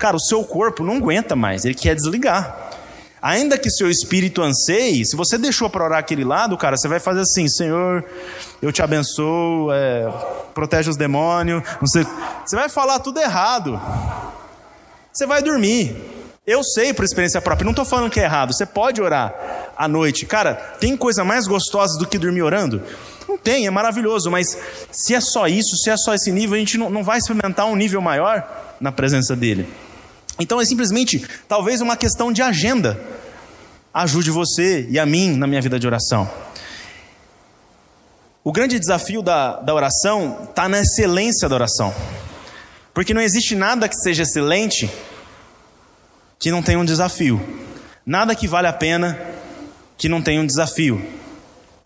Cara, 0.00 0.16
o 0.16 0.20
seu 0.20 0.42
corpo 0.42 0.82
não 0.82 0.96
aguenta 0.96 1.36
mais, 1.36 1.64
ele 1.64 1.74
quer 1.74 1.94
desligar. 1.94 2.69
Ainda 3.22 3.58
que 3.58 3.68
seu 3.70 3.90
espírito 3.90 4.40
anseie, 4.40 5.04
se 5.04 5.14
você 5.14 5.36
deixou 5.36 5.68
para 5.68 5.84
orar 5.84 5.98
aquele 5.98 6.24
lado, 6.24 6.56
cara, 6.56 6.76
você 6.76 6.88
vai 6.88 6.98
fazer 6.98 7.20
assim: 7.20 7.48
Senhor, 7.48 8.02
eu 8.62 8.72
te 8.72 8.82
abençoo, 8.82 9.70
é, 9.72 10.10
protege 10.54 10.88
os 10.88 10.96
demônios. 10.96 11.62
Você, 11.80 12.06
vai 12.52 12.68
falar 12.68 12.98
tudo 13.00 13.20
errado. 13.20 13.80
Você 15.12 15.26
vai 15.26 15.42
dormir. 15.42 15.96
Eu 16.46 16.64
sei 16.64 16.94
por 16.94 17.04
experiência 17.04 17.40
própria, 17.42 17.64
não 17.64 17.72
estou 17.72 17.84
falando 17.84 18.10
que 18.10 18.18
é 18.18 18.24
errado. 18.24 18.54
Você 18.54 18.64
pode 18.64 19.02
orar 19.02 19.34
à 19.76 19.86
noite. 19.86 20.24
Cara, 20.24 20.54
tem 20.54 20.96
coisa 20.96 21.22
mais 21.22 21.46
gostosa 21.46 21.98
do 21.98 22.06
que 22.06 22.18
dormir 22.18 22.42
orando? 22.42 22.82
Não 23.28 23.36
tem, 23.36 23.66
é 23.66 23.70
maravilhoso, 23.70 24.30
mas 24.30 24.58
se 24.90 25.14
é 25.14 25.20
só 25.20 25.46
isso, 25.46 25.76
se 25.76 25.90
é 25.90 25.96
só 25.96 26.14
esse 26.14 26.32
nível, 26.32 26.56
a 26.56 26.58
gente 26.58 26.78
não, 26.78 26.88
não 26.88 27.04
vai 27.04 27.18
experimentar 27.18 27.66
um 27.66 27.76
nível 27.76 28.00
maior 28.00 28.76
na 28.80 28.90
presença 28.90 29.36
dele. 29.36 29.68
Então 30.38 30.60
é 30.60 30.64
simplesmente, 30.64 31.26
talvez, 31.48 31.80
uma 31.80 31.96
questão 31.96 32.32
de 32.32 32.42
agenda. 32.42 33.00
Ajude 33.92 34.30
você 34.30 34.86
e 34.88 34.98
a 34.98 35.04
mim 35.04 35.36
na 35.36 35.46
minha 35.46 35.60
vida 35.60 35.78
de 35.78 35.86
oração. 35.86 36.30
O 38.42 38.52
grande 38.52 38.78
desafio 38.78 39.20
da, 39.20 39.60
da 39.60 39.74
oração 39.74 40.44
está 40.48 40.68
na 40.68 40.80
excelência 40.80 41.48
da 41.48 41.54
oração. 41.54 41.94
Porque 42.94 43.12
não 43.12 43.20
existe 43.20 43.54
nada 43.54 43.88
que 43.88 43.96
seja 43.96 44.22
excelente 44.22 44.90
que 46.38 46.50
não 46.50 46.62
tenha 46.62 46.78
um 46.78 46.84
desafio. 46.84 47.40
Nada 48.04 48.34
que 48.34 48.48
vale 48.48 48.66
a 48.66 48.72
pena 48.72 49.18
que 49.98 50.08
não 50.08 50.22
tenha 50.22 50.40
um 50.40 50.46
desafio. 50.46 51.04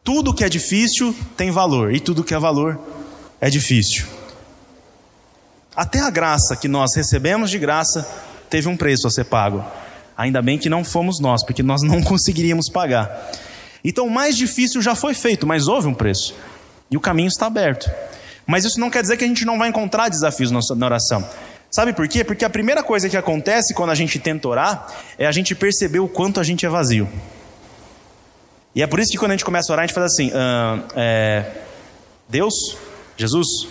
Tudo 0.04 0.34
que 0.34 0.44
é 0.44 0.48
difícil 0.48 1.14
tem 1.36 1.50
valor, 1.50 1.92
e 1.92 1.98
tudo 1.98 2.22
que 2.22 2.34
é 2.34 2.38
valor 2.38 2.78
é 3.40 3.50
difícil. 3.50 4.06
Até 5.74 5.98
a 5.98 6.10
graça 6.10 6.54
que 6.54 6.68
nós 6.68 6.94
recebemos 6.94 7.50
de 7.50 7.58
graça 7.58 8.08
teve 8.54 8.68
um 8.68 8.76
preço 8.76 9.08
a 9.08 9.10
ser 9.10 9.24
pago. 9.24 9.64
Ainda 10.16 10.40
bem 10.40 10.56
que 10.56 10.68
não 10.68 10.84
fomos 10.84 11.18
nós, 11.18 11.44
porque 11.44 11.60
nós 11.60 11.82
não 11.82 12.00
conseguiríamos 12.04 12.68
pagar. 12.68 13.32
Então 13.82 14.06
o 14.06 14.10
mais 14.10 14.36
difícil 14.36 14.80
já 14.80 14.94
foi 14.94 15.12
feito, 15.12 15.44
mas 15.44 15.66
houve 15.66 15.88
um 15.88 15.94
preço. 15.94 16.36
E 16.88 16.96
o 16.96 17.00
caminho 17.00 17.26
está 17.26 17.46
aberto. 17.46 17.90
Mas 18.46 18.64
isso 18.64 18.78
não 18.78 18.90
quer 18.90 19.02
dizer 19.02 19.16
que 19.16 19.24
a 19.24 19.26
gente 19.26 19.44
não 19.44 19.58
vai 19.58 19.70
encontrar 19.70 20.08
desafios 20.08 20.52
na 20.52 20.86
oração. 20.86 21.28
Sabe 21.68 21.92
por 21.92 22.06
quê? 22.06 22.22
Porque 22.22 22.44
a 22.44 22.50
primeira 22.50 22.80
coisa 22.80 23.08
que 23.08 23.16
acontece 23.16 23.74
quando 23.74 23.90
a 23.90 23.94
gente 23.96 24.20
tenta 24.20 24.46
orar 24.46 24.86
é 25.18 25.26
a 25.26 25.32
gente 25.32 25.52
perceber 25.56 25.98
o 25.98 26.06
quanto 26.06 26.38
a 26.38 26.44
gente 26.44 26.64
é 26.64 26.68
vazio. 26.68 27.08
E 28.72 28.84
é 28.84 28.86
por 28.86 29.00
isso 29.00 29.10
que 29.10 29.18
quando 29.18 29.32
a 29.32 29.34
gente 29.34 29.44
começa 29.44 29.72
a 29.72 29.74
orar, 29.74 29.82
a 29.82 29.86
gente 29.88 29.94
faz 29.94 30.12
assim: 30.12 30.30
ah, 30.32 30.78
é, 30.94 31.44
Deus, 32.28 32.54
Jesus, 33.16 33.66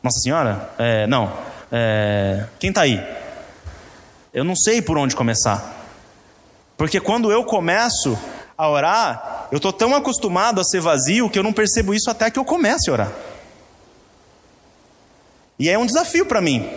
Nossa 0.00 0.20
Senhora, 0.20 0.70
é, 0.78 1.08
não, 1.08 1.32
é, 1.72 2.44
quem 2.60 2.68
está 2.68 2.82
aí? 2.82 3.19
Eu 4.32 4.44
não 4.44 4.54
sei 4.54 4.80
por 4.80 4.96
onde 4.96 5.16
começar. 5.16 5.76
Porque 6.76 7.00
quando 7.00 7.32
eu 7.32 7.44
começo 7.44 8.18
a 8.56 8.68
orar, 8.68 9.48
eu 9.50 9.56
estou 9.56 9.72
tão 9.72 9.94
acostumado 9.94 10.60
a 10.60 10.64
ser 10.64 10.80
vazio 10.80 11.28
que 11.28 11.38
eu 11.38 11.42
não 11.42 11.52
percebo 11.52 11.92
isso 11.92 12.10
até 12.10 12.30
que 12.30 12.38
eu 12.38 12.44
comece 12.44 12.88
a 12.88 12.92
orar. 12.92 13.12
E 15.58 15.68
é 15.68 15.78
um 15.78 15.84
desafio 15.84 16.24
para 16.24 16.40
mim. 16.40 16.70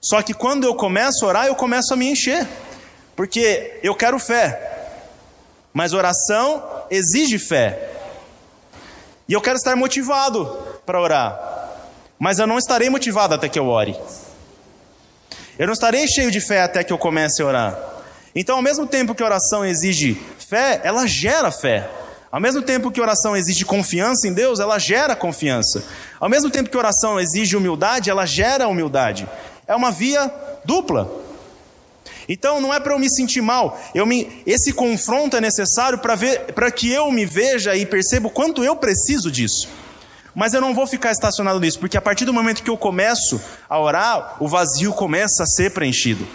Só 0.00 0.20
que 0.22 0.34
quando 0.34 0.64
eu 0.64 0.74
começo 0.74 1.24
a 1.24 1.28
orar, 1.28 1.46
eu 1.46 1.54
começo 1.54 1.94
a 1.94 1.96
me 1.96 2.10
encher. 2.10 2.46
Porque 3.14 3.78
eu 3.82 3.94
quero 3.94 4.18
fé. 4.18 4.90
Mas 5.72 5.92
oração 5.92 6.62
exige 6.90 7.38
fé. 7.38 7.90
E 9.28 9.32
eu 9.32 9.40
quero 9.40 9.56
estar 9.56 9.74
motivado 9.76 10.46
para 10.84 11.00
orar. 11.00 11.72
Mas 12.18 12.38
eu 12.38 12.46
não 12.46 12.58
estarei 12.58 12.90
motivado 12.90 13.34
até 13.34 13.48
que 13.48 13.58
eu 13.58 13.66
ore. 13.66 13.96
Eu 15.58 15.66
não 15.66 15.72
estarei 15.72 16.06
cheio 16.06 16.30
de 16.30 16.40
fé 16.40 16.62
até 16.62 16.84
que 16.84 16.92
eu 16.92 16.98
comece 16.98 17.40
a 17.40 17.46
orar. 17.46 17.78
Então, 18.34 18.56
ao 18.56 18.62
mesmo 18.62 18.86
tempo 18.86 19.14
que 19.14 19.22
oração 19.22 19.64
exige 19.64 20.20
fé, 20.48 20.80
ela 20.84 21.06
gera 21.06 21.50
fé. 21.50 21.88
Ao 22.30 22.40
mesmo 22.40 22.60
tempo 22.60 22.90
que 22.90 23.00
oração 23.00 23.34
exige 23.34 23.64
confiança 23.64 24.28
em 24.28 24.34
Deus, 24.34 24.60
ela 24.60 24.78
gera 24.78 25.16
confiança. 25.16 25.82
Ao 26.20 26.28
mesmo 26.28 26.50
tempo 26.50 26.68
que 26.68 26.76
oração 26.76 27.18
exige 27.18 27.56
humildade, 27.56 28.10
ela 28.10 28.26
gera 28.26 28.68
humildade. 28.68 29.26
É 29.66 29.74
uma 29.74 29.90
via 29.90 30.30
dupla. 30.64 31.10
Então 32.28 32.60
não 32.60 32.74
é 32.74 32.80
para 32.80 32.92
eu 32.92 32.98
me 32.98 33.08
sentir 33.08 33.40
mal. 33.40 33.80
Me, 33.94 34.42
esse 34.44 34.72
confronto 34.72 35.36
é 35.36 35.40
necessário 35.40 35.98
para 35.98 36.14
ver, 36.14 36.52
para 36.52 36.70
que 36.70 36.92
eu 36.92 37.10
me 37.10 37.24
veja 37.24 37.74
e 37.74 37.86
perceba 37.86 38.26
o 38.26 38.30
quanto 38.30 38.62
eu 38.62 38.76
preciso 38.76 39.30
disso. 39.30 39.68
Mas 40.36 40.52
eu 40.52 40.60
não 40.60 40.74
vou 40.74 40.86
ficar 40.86 41.12
estacionado 41.12 41.58
nisso, 41.58 41.78
porque 41.78 41.96
a 41.96 42.00
partir 42.02 42.26
do 42.26 42.32
momento 42.32 42.62
que 42.62 42.68
eu 42.68 42.76
começo 42.76 43.40
a 43.66 43.80
orar, 43.80 44.36
o 44.38 44.46
vazio 44.46 44.92
começa 44.92 45.44
a 45.44 45.46
ser 45.46 45.70
preenchido. 45.70 46.28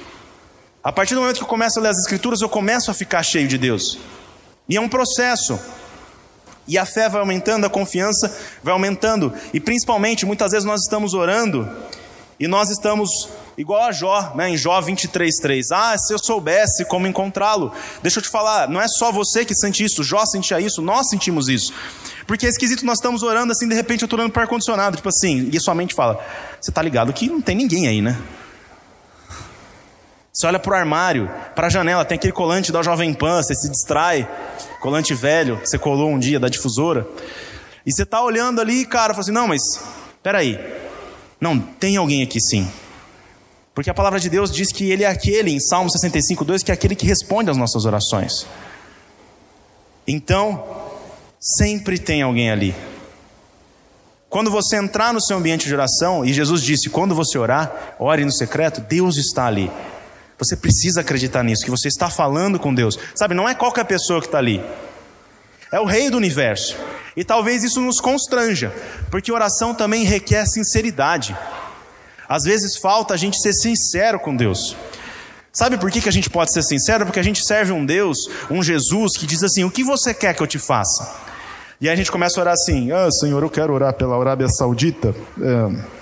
A 0.84 0.92
partir 0.92 1.14
do 1.14 1.22
momento 1.22 1.38
que 1.38 1.44
eu 1.44 1.48
começo 1.48 1.78
a 1.78 1.84
ler 1.84 1.90
as 1.90 2.00
Escrituras, 2.00 2.42
eu 2.42 2.50
começo 2.50 2.90
a 2.90 2.96
ficar 2.96 3.22
cheio 3.22 3.48
de 3.48 3.60
Deus. 3.60 4.00
E 4.68 4.76
é 4.76 4.82
um 4.82 4.90
processo. 4.90 5.60
E 6.68 6.80
a 6.80 6.86
fé 6.86 7.08
vai 7.10 7.22
aumentando, 7.22 7.68
a 7.68 7.70
confiança 7.70 8.36
vai 8.64 8.74
aumentando. 8.74 9.32
E 9.54 9.60
principalmente, 9.60 10.26
muitas 10.26 10.52
vezes 10.52 10.66
nós 10.66 10.82
estamos 10.82 11.14
orando 11.14 11.70
e 12.40 12.48
nós 12.48 12.72
estamos 12.72 13.30
igual 13.56 13.84
a 13.84 13.92
Jó, 13.92 14.34
né, 14.34 14.50
em 14.50 14.58
Jó 14.58 14.82
23:3. 14.82 15.72
Ah, 15.72 15.96
se 15.96 16.12
eu 16.12 16.18
soubesse 16.18 16.86
como 16.86 17.06
encontrá-lo. 17.06 17.72
Deixa 18.02 18.18
eu 18.18 18.24
te 18.24 18.30
falar, 18.30 18.68
não 18.68 18.82
é 18.82 18.88
só 18.88 19.12
você 19.12 19.46
que 19.46 19.54
sente 19.54 19.84
isso, 19.84 20.04
Jó 20.04 20.26
sentia 20.26 20.60
isso, 20.60 20.82
nós 20.82 21.08
sentimos 21.08 21.48
isso. 21.48 21.72
Porque 22.26 22.46
é 22.46 22.50
esquisito, 22.50 22.86
nós 22.86 22.98
estamos 22.98 23.24
orando 23.24 23.52
assim, 23.52 23.68
de 23.68 23.76
repente 23.76 24.02
eu 24.02 24.06
estou 24.06 24.18
orando 24.18 24.34
para 24.34 24.44
ar-condicionado, 24.44 24.98
tipo 24.98 25.10
assim, 25.10 25.50
e 25.52 25.60
sua 25.60 25.76
mente 25.76 25.94
fala: 25.94 26.20
Você 26.60 26.72
está 26.72 26.82
ligado 26.82 27.12
que 27.14 27.28
não 27.28 27.42
tem 27.42 27.56
ninguém 27.56 27.88
aí, 27.88 28.02
né? 28.02 28.18
Você 30.34 30.48
olha 30.48 30.60
para 30.60 30.72
o 30.72 30.76
armário, 30.76 31.30
para 31.54 31.68
a 31.68 31.70
janela, 31.70 32.06
tem 32.06 32.16
aquele 32.16 32.32
colante 32.32 32.72
da 32.72 32.82
Jovem 32.82 33.14
Pan, 33.14 33.44
você 33.44 33.54
se 33.54 33.70
distrai, 33.70 34.28
colante 34.80 35.14
velho 35.14 35.58
que 35.58 35.68
você 35.68 35.78
colou 35.78 36.10
um 36.10 36.18
dia 36.18 36.40
da 36.40 36.48
difusora. 36.48 37.06
E 37.86 37.92
você 37.92 38.04
está 38.04 38.24
olhando 38.24 38.62
ali, 38.62 38.86
cara, 38.86 39.14
fala 39.14 39.22
assim: 39.22 39.32
Não, 39.32 39.48
mas 39.48 39.62
peraí, 40.24 40.60
não, 41.40 41.60
tem 41.60 41.98
alguém 41.98 42.24
aqui 42.24 42.40
sim. 42.40 42.68
Porque 43.74 43.90
a 43.90 43.94
palavra 43.94 44.20
de 44.20 44.30
Deus 44.30 44.52
diz 44.52 44.72
que 44.72 44.92
Ele 44.92 45.04
é 45.04 45.08
aquele, 45.08 45.52
em 45.52 45.60
Salmo 45.60 45.90
65, 45.90 46.46
2, 46.46 46.64
que 46.64 46.72
é 46.72 46.74
aquele 46.74 46.96
que 46.96 47.06
responde 47.06 47.50
às 47.50 47.58
nossas 47.58 47.86
orações. 47.86 48.46
Então, 50.08 50.64
sempre 51.42 51.98
tem 51.98 52.22
alguém 52.22 52.52
ali. 52.52 52.76
Quando 54.30 54.52
você 54.52 54.78
entrar 54.78 55.12
no 55.12 55.20
seu 55.20 55.38
ambiente 55.38 55.68
de 55.68 55.74
oração, 55.74 56.24
e 56.24 56.32
Jesus 56.32 56.62
disse: 56.62 56.90
quando 56.90 57.16
você 57.16 57.38
orar, 57.38 57.96
ore 58.00 58.24
no 58.24 58.32
secreto, 58.32 58.80
Deus 58.80 59.18
está 59.18 59.48
ali. 59.48 59.70
Você 60.38 60.56
precisa 60.56 61.02
acreditar 61.02 61.44
nisso, 61.44 61.66
que 61.66 61.72
você 61.72 61.88
está 61.88 62.10
falando 62.10 62.60
com 62.60 62.74
Deus. 62.74 62.98
Sabe, 63.16 63.36
não 63.36 63.50
é 63.50 63.54
qualquer 63.54 63.86
pessoa 63.86 64.22
que 64.22 64.28
está 64.28 64.38
ali, 64.38 64.64
é 65.72 65.80
o 65.80 65.86
Rei 65.86 66.10
do 66.10 66.18
universo. 66.18 66.78
E 67.16 67.26
talvez 67.26 67.64
isso 67.64 67.82
nos 67.82 68.00
constranja, 68.00 68.74
porque 69.10 69.32
oração 69.32 69.74
também 69.74 70.06
requer 70.06 70.46
sinceridade. 70.46 71.36
Às 72.28 72.44
vezes 72.44 72.78
falta 72.78 73.14
a 73.14 73.18
gente 73.18 73.38
ser 73.42 73.52
sincero 73.52 74.18
com 74.18 74.34
Deus. 74.34 74.78
Sabe 75.52 75.78
por 75.78 75.92
que, 75.92 76.00
que 76.00 76.08
a 76.08 76.14
gente 76.14 76.30
pode 76.30 76.54
ser 76.54 76.64
sincero? 76.64 77.06
Porque 77.06 77.20
a 77.20 77.24
gente 77.24 77.46
serve 77.46 77.74
um 77.74 77.86
Deus, 77.86 78.18
um 78.50 78.64
Jesus, 78.64 79.18
que 79.18 79.28
diz 79.28 79.44
assim: 79.44 79.66
O 79.66 79.72
que 79.72 79.84
você 79.84 80.14
quer 80.14 80.34
que 80.34 80.42
eu 80.42 80.48
te 80.48 80.58
faça? 80.58 81.31
E 81.82 81.90
aí 81.90 81.94
a 81.94 81.98
gente 81.98 82.12
começa 82.12 82.40
a 82.40 82.42
orar 82.42 82.54
assim: 82.54 82.92
Ah, 82.92 83.10
Senhor, 83.10 83.42
eu 83.42 83.50
quero 83.50 83.74
orar 83.74 83.92
pela 83.94 84.16
Arábia 84.16 84.48
Saudita. 84.48 85.16
É, 85.42 86.02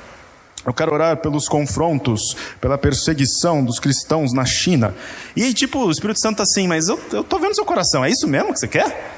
eu 0.65 0.73
quero 0.73 0.93
orar 0.93 1.15
pelos 1.17 1.47
confrontos, 1.47 2.35
pela 2.59 2.77
perseguição 2.77 3.63
dos 3.63 3.79
cristãos 3.79 4.33
na 4.33 4.45
China. 4.45 4.93
E 5.37 5.53
tipo, 5.53 5.85
o 5.85 5.89
Espírito 5.89 6.19
Santo 6.19 6.37
tá 6.37 6.43
assim: 6.43 6.67
Mas 6.67 6.89
eu, 6.89 6.99
eu 7.13 7.23
tô 7.23 7.39
vendo 7.39 7.55
seu 7.55 7.63
coração, 7.63 8.03
é 8.03 8.09
isso 8.09 8.27
mesmo 8.27 8.53
que 8.53 8.59
você 8.59 8.67
quer? 8.67 9.15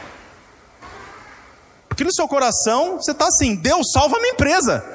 Porque 1.89 2.04
no 2.04 2.13
seu 2.13 2.28
coração 2.28 2.97
você 2.97 3.10
está 3.10 3.26
assim: 3.26 3.56
Deus 3.56 3.91
salva 3.91 4.19
minha 4.19 4.34
empresa. 4.34 4.86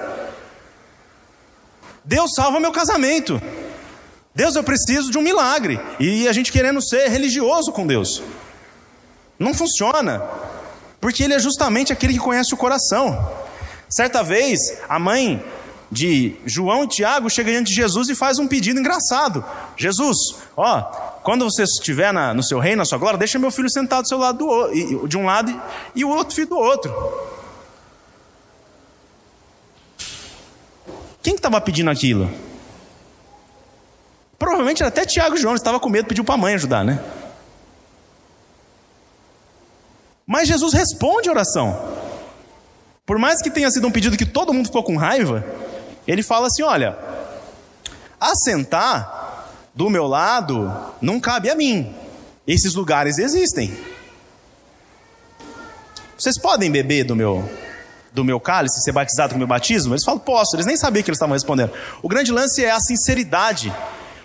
Deus 2.04 2.30
salva 2.36 2.60
meu 2.60 2.70
casamento. 2.70 3.42
Deus, 4.32 4.54
eu 4.54 4.62
preciso 4.62 5.10
de 5.10 5.18
um 5.18 5.22
milagre. 5.22 5.80
E 5.98 6.28
a 6.28 6.32
gente 6.32 6.52
querendo 6.52 6.80
ser 6.80 7.08
religioso 7.08 7.72
com 7.72 7.84
Deus. 7.84 8.22
Não 9.36 9.52
funciona. 9.52 10.22
Porque 11.00 11.22
Ele 11.22 11.34
é 11.34 11.38
justamente 11.38 11.92
aquele 11.92 12.14
que 12.14 12.18
conhece 12.18 12.54
o 12.54 12.56
coração. 12.56 13.30
Certa 13.88 14.22
vez, 14.22 14.58
a 14.88 14.98
mãe 14.98 15.44
de 15.90 16.34
João 16.44 16.84
e 16.84 16.88
Tiago 16.88 17.30
chega 17.30 17.50
diante 17.50 17.68
de 17.68 17.74
Jesus 17.74 18.08
e 18.08 18.14
faz 18.14 18.38
um 18.38 18.48
pedido 18.48 18.80
engraçado: 18.80 19.44
Jesus, 19.76 20.16
ó, 20.56 20.82
quando 21.22 21.44
você 21.44 21.62
estiver 21.62 22.12
na, 22.12 22.34
no 22.34 22.42
seu 22.42 22.58
reino, 22.58 22.78
na 22.78 22.84
sua 22.84 22.98
glória, 22.98 23.18
deixa 23.18 23.38
meu 23.38 23.50
filho 23.50 23.70
sentado 23.70 24.02
do 24.02 24.08
seu 24.08 24.18
lado 24.18 24.38
do, 24.38 25.06
de 25.06 25.16
um 25.16 25.24
lado 25.24 25.60
e, 25.94 26.04
o 26.04 26.08
outro 26.08 26.34
filho 26.34 26.48
do 26.48 26.58
outro. 26.58 26.92
Quem 31.22 31.34
estava 31.34 31.60
pedindo 31.60 31.90
aquilo? 31.90 32.30
Provavelmente 34.38 34.82
era 34.82 34.88
até 34.88 35.04
Tiago 35.04 35.34
e 35.34 35.38
João, 35.38 35.54
estava 35.54 35.80
com 35.80 35.88
medo, 35.88 36.06
pediu 36.06 36.22
para 36.22 36.34
a 36.34 36.38
mãe 36.38 36.54
ajudar, 36.54 36.84
né? 36.84 37.02
Mas 40.26 40.48
Jesus 40.48 40.74
responde 40.74 41.28
a 41.28 41.32
oração. 41.32 41.78
Por 43.04 43.18
mais 43.18 43.40
que 43.40 43.50
tenha 43.50 43.70
sido 43.70 43.86
um 43.86 43.92
pedido 43.92 44.16
que 44.16 44.26
todo 44.26 44.52
mundo 44.52 44.66
ficou 44.66 44.82
com 44.82 44.96
raiva, 44.96 45.44
ele 46.06 46.22
fala 46.22 46.48
assim: 46.48 46.62
olha, 46.62 46.98
assentar 48.20 49.46
do 49.72 49.88
meu 49.88 50.06
lado 50.06 50.72
não 51.00 51.20
cabe 51.20 51.48
a 51.48 51.54
mim. 51.54 51.94
Esses 52.46 52.74
lugares 52.74 53.18
existem. 53.18 53.76
Vocês 56.18 56.38
podem 56.38 56.70
beber 56.70 57.04
do 57.04 57.14
meu 57.14 57.48
do 58.12 58.24
meu 58.24 58.40
cálice, 58.40 58.82
ser 58.82 58.92
batizado 58.92 59.30
com 59.30 59.36
o 59.36 59.38
meu 59.38 59.46
batismo? 59.46 59.92
Eles 59.92 60.02
falam, 60.02 60.18
posso. 60.18 60.56
Eles 60.56 60.64
nem 60.64 60.74
sabiam 60.74 61.02
que 61.02 61.10
eles 61.10 61.18
estavam 61.18 61.34
respondendo. 61.34 61.70
O 62.02 62.08
grande 62.08 62.32
lance 62.32 62.64
é 62.64 62.70
a 62.70 62.80
sinceridade. 62.80 63.70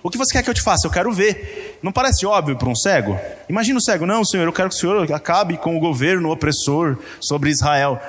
O 0.02 0.10
que 0.10 0.18
você 0.18 0.32
quer 0.32 0.44
que 0.44 0.50
eu 0.50 0.54
te 0.54 0.62
faça? 0.62 0.88
Eu 0.88 0.92
quero 0.92 1.12
ver. 1.12 1.71
Não 1.82 1.92
parece 1.92 2.26
óbvio 2.26 2.56
para 2.56 2.70
um 2.70 2.76
cego? 2.76 3.20
Imagina 3.50 3.80
o 3.80 3.82
cego, 3.82 4.06
não, 4.06 4.24
Senhor, 4.24 4.46
eu 4.46 4.54
quero 4.54 4.70
que 4.70 4.76
o 4.76 4.78
Senhor 4.78 5.12
acabe 5.12 5.58
com 5.58 5.76
o 5.76 5.80
governo 5.80 6.32
opressor 6.32 6.98
sobre 7.20 7.50
Israel. 7.50 8.00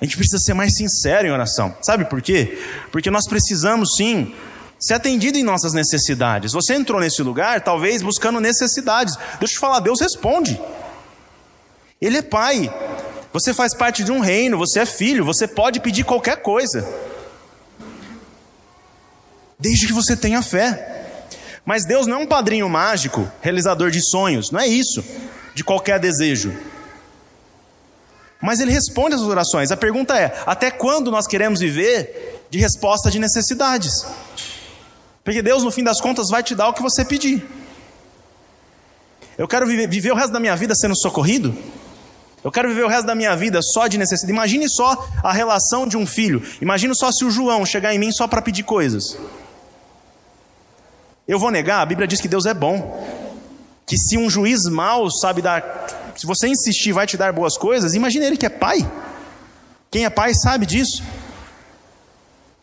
A 0.00 0.04
gente 0.04 0.16
precisa 0.16 0.38
ser 0.38 0.54
mais 0.54 0.74
sincero 0.76 1.26
em 1.26 1.30
oração. 1.30 1.74
Sabe 1.82 2.04
por 2.04 2.22
quê? 2.22 2.58
Porque 2.92 3.10
nós 3.10 3.26
precisamos 3.26 3.96
sim 3.96 4.32
ser 4.78 4.94
atendido 4.94 5.36
em 5.36 5.42
nossas 5.42 5.74
necessidades. 5.74 6.52
Você 6.52 6.74
entrou 6.74 7.00
nesse 7.00 7.22
lugar, 7.22 7.60
talvez 7.60 8.00
buscando 8.00 8.40
necessidades. 8.40 9.16
Deixa 9.16 9.36
eu 9.42 9.48
te 9.48 9.58
falar, 9.58 9.80
Deus 9.80 10.00
responde. 10.00 10.58
Ele 12.00 12.16
é 12.16 12.22
pai. 12.22 12.72
Você 13.32 13.52
faz 13.52 13.74
parte 13.74 14.02
de 14.02 14.10
um 14.10 14.20
reino, 14.20 14.56
você 14.56 14.80
é 14.80 14.86
filho, 14.86 15.24
você 15.24 15.46
pode 15.46 15.80
pedir 15.80 16.04
qualquer 16.04 16.36
coisa. 16.36 16.88
Desde 19.58 19.86
que 19.86 19.92
você 19.92 20.16
tenha 20.16 20.40
fé. 20.42 20.99
Mas 21.64 21.84
Deus 21.84 22.06
não 22.06 22.16
é 22.16 22.18
um 22.18 22.26
padrinho 22.26 22.68
mágico, 22.68 23.30
realizador 23.40 23.90
de 23.90 24.00
sonhos, 24.00 24.50
não 24.50 24.60
é 24.60 24.66
isso, 24.66 25.04
de 25.54 25.62
qualquer 25.62 25.98
desejo. 26.00 26.56
Mas 28.40 28.60
Ele 28.60 28.72
responde 28.72 29.14
às 29.14 29.20
orações. 29.20 29.70
A 29.70 29.76
pergunta 29.76 30.16
é: 30.18 30.34
até 30.46 30.70
quando 30.70 31.10
nós 31.10 31.26
queremos 31.26 31.60
viver 31.60 32.46
de 32.50 32.58
resposta 32.58 33.10
de 33.10 33.18
necessidades? 33.18 34.04
Porque 35.22 35.42
Deus, 35.42 35.62
no 35.62 35.70
fim 35.70 35.84
das 35.84 36.00
contas, 36.00 36.28
vai 36.30 36.42
te 36.42 36.54
dar 36.54 36.68
o 36.68 36.72
que 36.72 36.82
você 36.82 37.04
pedir. 37.04 37.46
Eu 39.36 39.46
quero 39.46 39.66
viver, 39.66 39.88
viver 39.88 40.12
o 40.12 40.14
resto 40.14 40.32
da 40.32 40.40
minha 40.40 40.56
vida 40.56 40.74
sendo 40.74 40.96
socorrido? 40.96 41.54
Eu 42.42 42.50
quero 42.50 42.68
viver 42.68 42.84
o 42.84 42.88
resto 42.88 43.06
da 43.06 43.14
minha 43.14 43.36
vida 43.36 43.60
só 43.62 43.86
de 43.86 43.98
necessidade. 43.98 44.32
Imagine 44.32 44.66
só 44.68 45.06
a 45.22 45.32
relação 45.32 45.86
de 45.86 45.96
um 45.96 46.06
filho. 46.06 46.42
Imagine 46.60 46.94
só 46.94 47.12
se 47.12 47.24
o 47.24 47.30
João 47.30 47.66
chegar 47.66 47.94
em 47.94 47.98
mim 47.98 48.10
só 48.10 48.26
para 48.26 48.40
pedir 48.40 48.62
coisas. 48.62 49.18
Eu 51.30 51.38
vou 51.38 51.50
negar? 51.50 51.80
A 51.80 51.86
Bíblia 51.86 52.08
diz 52.08 52.20
que 52.20 52.26
Deus 52.26 52.46
é 52.46 52.52
bom. 52.52 53.06
Que 53.86 53.96
se 53.96 54.18
um 54.18 54.28
juiz 54.28 54.64
mau 54.64 55.10
sabe 55.10 55.40
dar. 55.40 56.12
Se 56.16 56.26
você 56.26 56.48
insistir, 56.48 56.92
vai 56.92 57.06
te 57.06 57.16
dar 57.16 57.32
boas 57.32 57.56
coisas. 57.56 57.94
Imagine 57.94 58.26
ele 58.26 58.36
que 58.36 58.46
é 58.46 58.50
pai. 58.50 58.78
Quem 59.90 60.04
é 60.04 60.10
pai 60.10 60.34
sabe 60.34 60.66
disso. 60.66 61.02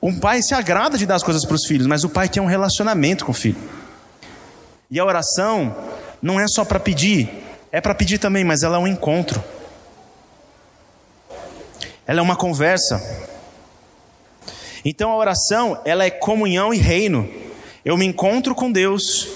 Um 0.01 0.19
pai 0.19 0.41
se 0.41 0.53
agrada 0.53 0.97
de 0.97 1.05
dar 1.05 1.15
as 1.15 1.23
coisas 1.23 1.45
para 1.45 1.55
os 1.55 1.65
filhos, 1.65 1.87
mas 1.87 2.03
o 2.03 2.09
pai 2.09 2.27
quer 2.27 2.41
um 2.41 2.45
relacionamento 2.45 3.25
com 3.25 3.31
o 3.31 3.35
filho. 3.35 3.57
E 4.91 4.99
a 4.99 5.05
oração 5.05 5.75
não 6.21 6.39
é 6.39 6.45
só 6.47 6.63
para 6.65 6.79
pedir, 6.79 7.29
é 7.71 7.81
para 7.81 7.95
pedir 7.95 8.17
também, 8.17 8.43
mas 8.43 8.63
ela 8.63 8.77
é 8.77 8.79
um 8.79 8.87
encontro 8.87 9.43
ela 12.07 12.21
é 12.21 12.23
uma 12.23 12.37
conversa. 12.37 13.01
Então 14.85 15.11
a 15.11 15.17
oração, 15.17 15.81
ela 15.83 16.05
é 16.05 16.09
comunhão 16.09 16.73
e 16.73 16.77
reino. 16.77 17.29
Eu 17.87 17.95
me 17.95 18.05
encontro 18.05 18.53
com 18.53 18.69
Deus 18.69 19.29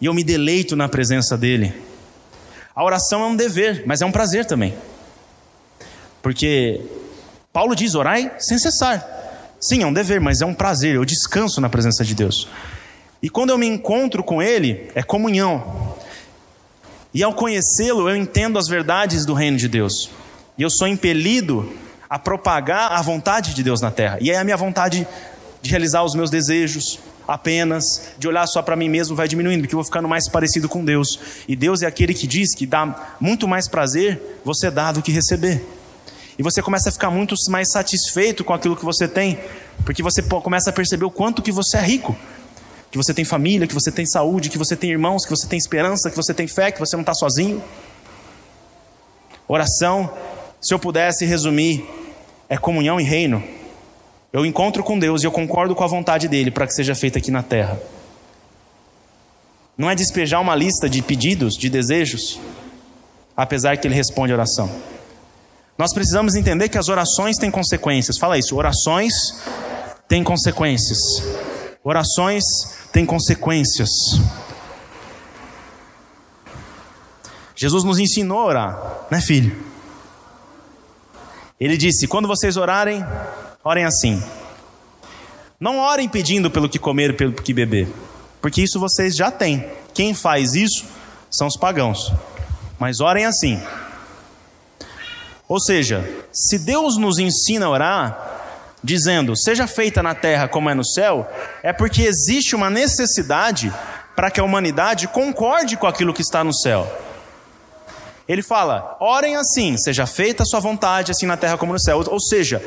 e 0.00 0.06
eu 0.06 0.14
me 0.14 0.24
deleito 0.24 0.74
na 0.74 0.88
presença 0.88 1.36
dele. 1.36 1.74
A 2.74 2.82
oração 2.82 3.22
é 3.22 3.26
um 3.26 3.36
dever, 3.36 3.82
mas 3.84 4.00
é 4.00 4.06
um 4.06 4.10
prazer 4.10 4.46
também. 4.46 4.74
Porque 6.22 6.80
Paulo 7.52 7.76
diz: 7.76 7.94
orai 7.94 8.32
sem 8.38 8.58
cessar. 8.58 9.06
Sim, 9.60 9.82
é 9.82 9.86
um 9.86 9.92
dever, 9.92 10.18
mas 10.18 10.40
é 10.40 10.46
um 10.46 10.54
prazer, 10.54 10.94
eu 10.94 11.04
descanso 11.04 11.60
na 11.60 11.68
presença 11.68 12.02
de 12.02 12.14
Deus. 12.14 12.48
E 13.22 13.28
quando 13.28 13.50
eu 13.50 13.58
me 13.58 13.66
encontro 13.66 14.24
com 14.24 14.42
Ele, 14.42 14.90
é 14.94 15.02
comunhão. 15.02 15.94
E 17.12 17.22
ao 17.22 17.34
conhecê-lo, 17.34 18.08
eu 18.08 18.16
entendo 18.16 18.58
as 18.58 18.66
verdades 18.66 19.26
do 19.26 19.34
reino 19.34 19.58
de 19.58 19.68
Deus. 19.68 20.08
E 20.56 20.62
eu 20.62 20.70
sou 20.70 20.88
impelido 20.88 21.70
a 22.08 22.18
propagar 22.18 22.92
a 22.92 23.02
vontade 23.02 23.52
de 23.52 23.62
Deus 23.62 23.82
na 23.82 23.90
terra. 23.90 24.16
E 24.22 24.30
aí 24.30 24.38
a 24.38 24.44
minha 24.44 24.56
vontade 24.56 25.06
de 25.60 25.68
realizar 25.68 26.02
os 26.02 26.14
meus 26.14 26.30
desejos 26.30 26.98
apenas, 27.28 27.84
de 28.18 28.26
olhar 28.26 28.46
só 28.46 28.62
para 28.62 28.74
mim 28.74 28.88
mesmo, 28.88 29.14
vai 29.14 29.28
diminuindo, 29.28 29.60
porque 29.60 29.74
eu 29.74 29.78
vou 29.78 29.84
ficando 29.84 30.08
mais 30.08 30.26
parecido 30.30 30.66
com 30.66 30.82
Deus. 30.82 31.20
E 31.46 31.54
Deus 31.54 31.82
é 31.82 31.86
aquele 31.86 32.14
que 32.14 32.26
diz 32.26 32.54
que 32.54 32.64
dá 32.64 33.14
muito 33.20 33.46
mais 33.46 33.68
prazer 33.68 34.40
você 34.42 34.70
dar 34.70 34.92
do 34.92 35.02
que 35.02 35.12
receber. 35.12 35.62
E 36.38 36.42
você 36.42 36.62
começa 36.62 36.88
a 36.88 36.92
ficar 36.92 37.10
muito 37.10 37.34
mais 37.50 37.70
satisfeito 37.70 38.42
com 38.42 38.54
aquilo 38.54 38.74
que 38.74 38.84
você 38.84 39.06
tem, 39.06 39.38
porque 39.84 40.02
você 40.02 40.22
começa 40.22 40.70
a 40.70 40.72
perceber 40.72 41.04
o 41.04 41.10
quanto 41.10 41.42
que 41.42 41.52
você 41.52 41.76
é 41.76 41.82
rico. 41.82 42.16
Que 42.90 42.96
você 42.96 43.12
tem 43.12 43.24
família, 43.24 43.66
que 43.66 43.74
você 43.74 43.92
tem 43.92 44.06
saúde, 44.06 44.48
que 44.48 44.56
você 44.56 44.74
tem 44.74 44.90
irmãos, 44.90 45.24
que 45.26 45.30
você 45.30 45.46
tem 45.46 45.58
esperança, 45.58 46.08
que 46.08 46.16
você 46.16 46.32
tem 46.32 46.48
fé, 46.48 46.72
que 46.72 46.80
você 46.80 46.96
não 46.96 47.02
está 47.02 47.12
sozinho. 47.12 47.62
Oração, 49.46 50.10
se 50.60 50.72
eu 50.72 50.78
pudesse 50.78 51.26
resumir, 51.26 51.84
é 52.48 52.56
comunhão 52.56 52.98
e 52.98 53.04
reino. 53.04 53.42
Eu 54.32 54.44
encontro 54.44 54.84
com 54.84 54.98
Deus 54.98 55.22
e 55.22 55.26
eu 55.26 55.32
concordo 55.32 55.74
com 55.74 55.82
a 55.82 55.86
vontade 55.86 56.28
dele 56.28 56.50
para 56.50 56.66
que 56.66 56.74
seja 56.74 56.94
feita 56.94 57.18
aqui 57.18 57.30
na 57.30 57.42
terra. 57.42 57.80
Não 59.76 59.90
é 59.90 59.94
despejar 59.94 60.40
uma 60.40 60.54
lista 60.54 60.88
de 60.88 61.00
pedidos, 61.00 61.54
de 61.56 61.70
desejos, 61.70 62.38
apesar 63.36 63.78
que 63.78 63.86
ele 63.86 63.94
responde 63.94 64.32
a 64.32 64.36
oração. 64.36 64.70
Nós 65.78 65.94
precisamos 65.94 66.34
entender 66.34 66.68
que 66.68 66.76
as 66.76 66.88
orações 66.88 67.36
têm 67.38 67.50
consequências. 67.50 68.18
Fala 68.18 68.36
isso, 68.36 68.56
orações 68.56 69.14
têm 70.08 70.24
consequências. 70.24 70.98
Orações 71.82 72.42
têm 72.92 73.06
consequências. 73.06 73.88
Jesus 77.54 77.82
nos 77.84 77.98
ensinou 77.98 78.40
a 78.40 78.44
orar, 78.44 79.06
né, 79.10 79.20
filho? 79.20 79.56
Ele 81.58 81.76
disse: 81.76 82.06
quando 82.06 82.28
vocês 82.28 82.56
orarem, 82.56 83.04
orem 83.68 83.84
assim. 83.84 84.22
Não 85.60 85.78
orem 85.78 86.08
pedindo 86.08 86.50
pelo 86.50 86.68
que 86.68 86.78
comer, 86.78 87.16
pelo 87.16 87.34
que 87.34 87.52
beber, 87.52 87.86
porque 88.40 88.62
isso 88.62 88.80
vocês 88.80 89.14
já 89.14 89.30
têm. 89.30 89.68
Quem 89.92 90.14
faz 90.14 90.54
isso 90.54 90.86
são 91.30 91.46
os 91.46 91.56
pagãos. 91.56 92.10
Mas 92.78 93.00
orem 93.00 93.26
assim. 93.26 93.60
Ou 95.46 95.60
seja, 95.60 96.08
se 96.32 96.58
Deus 96.58 96.96
nos 96.96 97.18
ensina 97.18 97.66
a 97.66 97.70
orar, 97.70 98.40
dizendo, 98.82 99.36
seja 99.36 99.66
feita 99.66 100.02
na 100.02 100.14
terra 100.14 100.48
como 100.48 100.70
é 100.70 100.74
no 100.74 100.84
céu, 100.84 101.28
é 101.62 101.72
porque 101.72 102.02
existe 102.02 102.54
uma 102.54 102.70
necessidade 102.70 103.72
para 104.16 104.30
que 104.30 104.40
a 104.40 104.44
humanidade 104.44 105.08
concorde 105.08 105.76
com 105.76 105.86
aquilo 105.86 106.14
que 106.14 106.22
está 106.22 106.42
no 106.42 106.54
céu. 106.54 106.90
Ele 108.26 108.42
fala: 108.42 108.96
orem 109.00 109.36
assim, 109.36 109.76
seja 109.76 110.06
feita 110.06 110.42
a 110.42 110.46
sua 110.46 110.60
vontade, 110.60 111.10
assim 111.10 111.26
na 111.26 111.36
terra 111.36 111.58
como 111.58 111.72
no 111.72 111.80
céu. 111.80 112.02
Ou 112.06 112.20
seja, 112.20 112.62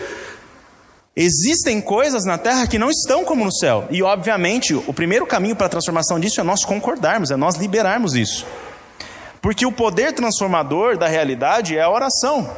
existem 1.15 1.81
coisas 1.81 2.25
na 2.25 2.37
terra 2.37 2.67
que 2.67 2.79
não 2.79 2.89
estão 2.89 3.25
como 3.25 3.43
no 3.43 3.51
céu. 3.51 3.87
E, 3.89 4.01
obviamente, 4.01 4.73
o 4.73 4.93
primeiro 4.93 5.25
caminho 5.25 5.55
para 5.55 5.67
a 5.67 5.69
transformação 5.69 6.19
disso 6.19 6.39
é 6.39 6.43
nós 6.43 6.63
concordarmos, 6.63 7.31
é 7.31 7.35
nós 7.35 7.55
liberarmos 7.55 8.15
isso. 8.15 8.45
Porque 9.41 9.65
o 9.65 9.71
poder 9.71 10.13
transformador 10.13 10.97
da 10.97 11.07
realidade 11.07 11.75
é 11.75 11.81
a 11.81 11.89
oração. 11.89 12.55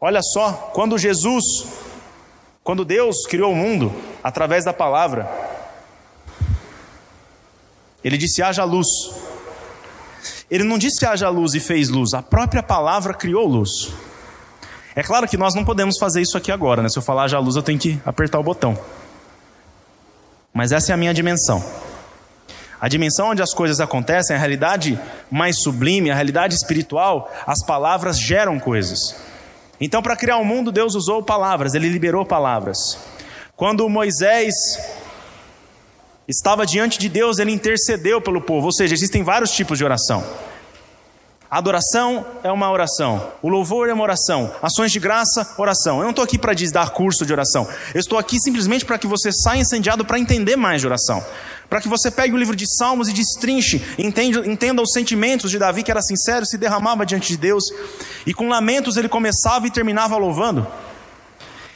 Olha 0.00 0.20
só, 0.22 0.52
quando 0.74 0.98
Jesus, 0.98 1.44
quando 2.62 2.84
Deus 2.84 3.26
criou 3.26 3.52
o 3.52 3.56
mundo 3.56 3.92
através 4.22 4.64
da 4.64 4.72
palavra, 4.72 5.28
ele 8.04 8.16
disse: 8.16 8.42
haja 8.42 8.64
luz. 8.64 8.86
Ele 10.50 10.64
não 10.64 10.78
disse 10.78 11.04
haja 11.04 11.28
luz 11.28 11.54
e 11.54 11.60
fez 11.60 11.88
luz, 11.88 12.14
a 12.14 12.22
própria 12.22 12.62
palavra 12.62 13.12
criou 13.12 13.46
luz. 13.46 13.92
É 14.94 15.02
claro 15.02 15.28
que 15.28 15.36
nós 15.36 15.54
não 15.54 15.64
podemos 15.64 15.98
fazer 15.98 16.20
isso 16.20 16.36
aqui 16.36 16.50
agora, 16.50 16.82
né? 16.82 16.88
Se 16.88 16.98
eu 16.98 17.02
falar 17.02 17.24
haja 17.24 17.38
luz, 17.38 17.56
eu 17.56 17.62
tenho 17.62 17.78
que 17.78 18.00
apertar 18.04 18.38
o 18.38 18.42
botão. 18.42 18.78
Mas 20.52 20.72
essa 20.72 20.92
é 20.92 20.94
a 20.94 20.96
minha 20.96 21.14
dimensão. 21.14 21.64
A 22.80 22.88
dimensão 22.88 23.30
onde 23.30 23.42
as 23.42 23.52
coisas 23.52 23.80
acontecem, 23.80 24.36
a 24.36 24.38
realidade 24.38 24.98
mais 25.30 25.62
sublime, 25.62 26.10
a 26.10 26.14
realidade 26.14 26.54
espiritual, 26.54 27.30
as 27.46 27.64
palavras 27.64 28.18
geram 28.18 28.58
coisas. 28.58 29.16
Então, 29.80 30.02
para 30.02 30.16
criar 30.16 30.38
o 30.38 30.40
um 30.40 30.44
mundo, 30.44 30.72
Deus 30.72 30.94
usou 30.94 31.22
palavras, 31.22 31.74
ele 31.74 31.88
liberou 31.88 32.24
palavras. 32.24 32.98
Quando 33.56 33.88
Moisés 33.88 34.54
estava 36.28 36.66
diante 36.66 36.98
de 36.98 37.08
Deus, 37.08 37.38
ele 37.38 37.52
intercedeu 37.52 38.20
pelo 38.20 38.40
povo, 38.40 38.66
ou 38.66 38.72
seja, 38.72 38.94
existem 38.94 39.22
vários 39.22 39.50
tipos 39.50 39.78
de 39.78 39.84
oração. 39.84 40.24
A 41.50 41.56
adoração 41.56 42.26
é 42.42 42.52
uma 42.52 42.70
oração, 42.70 43.32
o 43.40 43.48
louvor 43.48 43.88
é 43.88 43.92
uma 43.94 44.02
oração, 44.02 44.52
ações 44.62 44.92
de 44.92 45.00
graça, 45.00 45.54
oração. 45.56 45.96
Eu 45.96 46.02
não 46.02 46.10
estou 46.10 46.22
aqui 46.22 46.36
para 46.36 46.52
dar 46.70 46.90
curso 46.90 47.24
de 47.24 47.32
oração, 47.32 47.66
eu 47.94 48.00
estou 48.00 48.18
aqui 48.18 48.38
simplesmente 48.38 48.84
para 48.84 48.98
que 48.98 49.06
você 49.06 49.32
saia 49.32 49.60
incendiado 49.60 50.04
para 50.04 50.18
entender 50.18 50.56
mais 50.56 50.82
de 50.82 50.86
oração. 50.86 51.24
Para 51.66 51.80
que 51.80 51.88
você 51.88 52.10
pegue 52.10 52.34
o 52.34 52.36
livro 52.36 52.54
de 52.54 52.66
Salmos 52.76 53.08
e 53.08 53.14
destrinche, 53.14 53.82
entenda, 53.98 54.46
entenda 54.46 54.82
os 54.82 54.92
sentimentos 54.92 55.50
de 55.50 55.58
Davi, 55.58 55.82
que 55.82 55.90
era 55.90 56.02
sincero, 56.02 56.44
se 56.44 56.58
derramava 56.58 57.06
diante 57.06 57.28
de 57.28 57.38
Deus, 57.38 57.64
e 58.26 58.34
com 58.34 58.46
lamentos 58.46 58.98
ele 58.98 59.08
começava 59.08 59.66
e 59.66 59.70
terminava 59.70 60.18
louvando. 60.18 60.66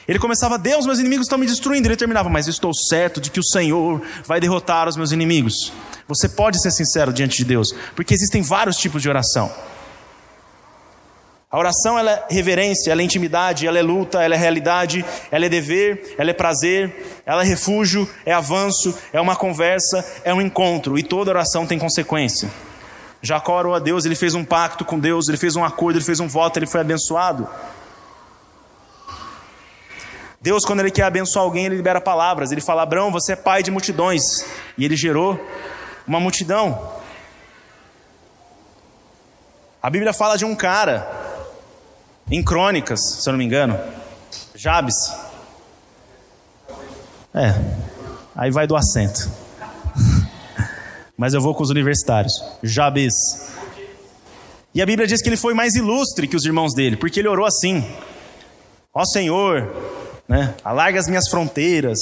Ele 0.06 0.18
começava, 0.18 0.58
Deus, 0.58 0.84
meus 0.84 0.98
inimigos 0.98 1.26
estão 1.26 1.38
me 1.38 1.46
destruindo. 1.46 1.86
Ele 1.86 1.96
terminava, 1.96 2.28
mas 2.28 2.48
estou 2.48 2.74
certo 2.74 3.20
de 3.20 3.30
que 3.30 3.38
o 3.38 3.44
Senhor 3.44 4.02
vai 4.26 4.40
derrotar 4.40 4.88
os 4.88 4.96
meus 4.96 5.12
inimigos. 5.12 5.72
Você 6.08 6.28
pode 6.28 6.60
ser 6.60 6.70
sincero 6.70 7.12
diante 7.12 7.36
de 7.36 7.44
Deus, 7.44 7.74
porque 7.94 8.14
existem 8.14 8.42
vários 8.42 8.76
tipos 8.76 9.02
de 9.02 9.08
oração. 9.08 9.52
A 11.52 11.58
oração 11.58 11.98
ela 11.98 12.10
é 12.12 12.26
reverência, 12.30 12.90
ela 12.90 13.02
é 13.02 13.04
intimidade, 13.04 13.66
ela 13.66 13.78
é 13.78 13.82
luta, 13.82 14.22
ela 14.22 14.34
é 14.34 14.38
realidade, 14.38 15.04
ela 15.30 15.44
é 15.44 15.48
dever, 15.50 16.14
ela 16.16 16.30
é 16.30 16.32
prazer, 16.32 17.20
ela 17.26 17.42
é 17.42 17.46
refúgio, 17.46 18.08
é 18.24 18.32
avanço, 18.32 18.98
é 19.12 19.20
uma 19.20 19.36
conversa, 19.36 20.02
é 20.24 20.32
um 20.32 20.40
encontro, 20.40 20.98
e 20.98 21.02
toda 21.02 21.30
oração 21.30 21.66
tem 21.66 21.78
consequência. 21.78 22.50
Jacó 23.20 23.58
orou 23.58 23.74
a 23.74 23.78
Deus, 23.78 24.06
ele 24.06 24.14
fez 24.14 24.34
um 24.34 24.46
pacto 24.46 24.82
com 24.82 24.98
Deus, 24.98 25.28
ele 25.28 25.36
fez 25.36 25.54
um 25.54 25.62
acordo, 25.62 25.98
ele 25.98 26.04
fez 26.04 26.20
um 26.20 26.26
voto, 26.26 26.58
ele 26.58 26.66
foi 26.66 26.80
abençoado. 26.80 27.46
Deus, 30.40 30.64
quando 30.64 30.80
ele 30.80 30.90
quer 30.90 31.04
abençoar 31.04 31.44
alguém, 31.44 31.66
ele 31.66 31.76
libera 31.76 32.00
palavras. 32.00 32.50
Ele 32.50 32.60
fala: 32.60 32.82
Abraão, 32.82 33.12
você 33.12 33.34
é 33.34 33.36
pai 33.36 33.62
de 33.62 33.70
multidões. 33.70 34.44
E 34.76 34.84
ele 34.84 34.96
gerou 34.96 35.38
uma 36.06 36.20
multidão. 36.20 37.00
A 39.82 39.90
Bíblia 39.90 40.12
fala 40.12 40.36
de 40.36 40.44
um 40.44 40.54
cara 40.54 41.10
em 42.30 42.42
Crônicas, 42.42 43.00
se 43.20 43.28
eu 43.28 43.32
não 43.32 43.38
me 43.38 43.44
engano, 43.44 43.78
Jabes. 44.54 44.94
É, 47.34 47.54
aí 48.36 48.50
vai 48.50 48.66
do 48.66 48.76
acento. 48.76 49.30
Mas 51.16 51.34
eu 51.34 51.40
vou 51.40 51.54
com 51.54 51.62
os 51.62 51.70
universitários. 51.70 52.32
Jabes. 52.62 53.14
E 54.74 54.80
a 54.80 54.86
Bíblia 54.86 55.06
diz 55.06 55.20
que 55.20 55.28
ele 55.28 55.36
foi 55.36 55.54
mais 55.54 55.74
ilustre 55.74 56.28
que 56.28 56.36
os 56.36 56.44
irmãos 56.44 56.74
dele, 56.74 56.96
porque 56.96 57.20
ele 57.20 57.28
orou 57.28 57.46
assim: 57.46 57.84
Ó 58.94 59.04
Senhor, 59.04 59.74
né, 60.28 60.54
alarga 60.64 61.00
as 61.00 61.08
minhas 61.08 61.28
fronteiras, 61.28 61.98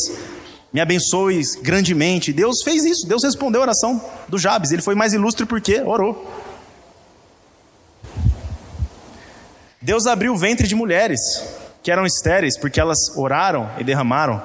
me 0.72 0.80
abençoe 0.80 1.42
grandemente. 1.62 2.33
Deus 2.33 2.62
fez 2.62 2.85
isso, 2.85 3.06
Deus 3.06 3.24
respondeu 3.24 3.61
a 3.61 3.64
oração 3.64 4.00
do 4.28 4.38
Jabes. 4.38 4.70
Ele 4.70 4.83
foi 4.83 4.94
mais 4.94 5.12
ilustre 5.12 5.44
porque 5.44 5.80
orou. 5.80 6.30
Deus 9.83 10.06
abriu 10.06 10.33
o 10.35 10.38
ventre 10.38 10.68
de 10.68 10.74
mulheres 10.74 11.20
que 11.83 11.90
eram 11.90 12.04
estéreis 12.04 12.59
porque 12.59 12.78
elas 12.78 12.98
oraram 13.16 13.70
e 13.78 13.85
derramaram. 13.85 14.40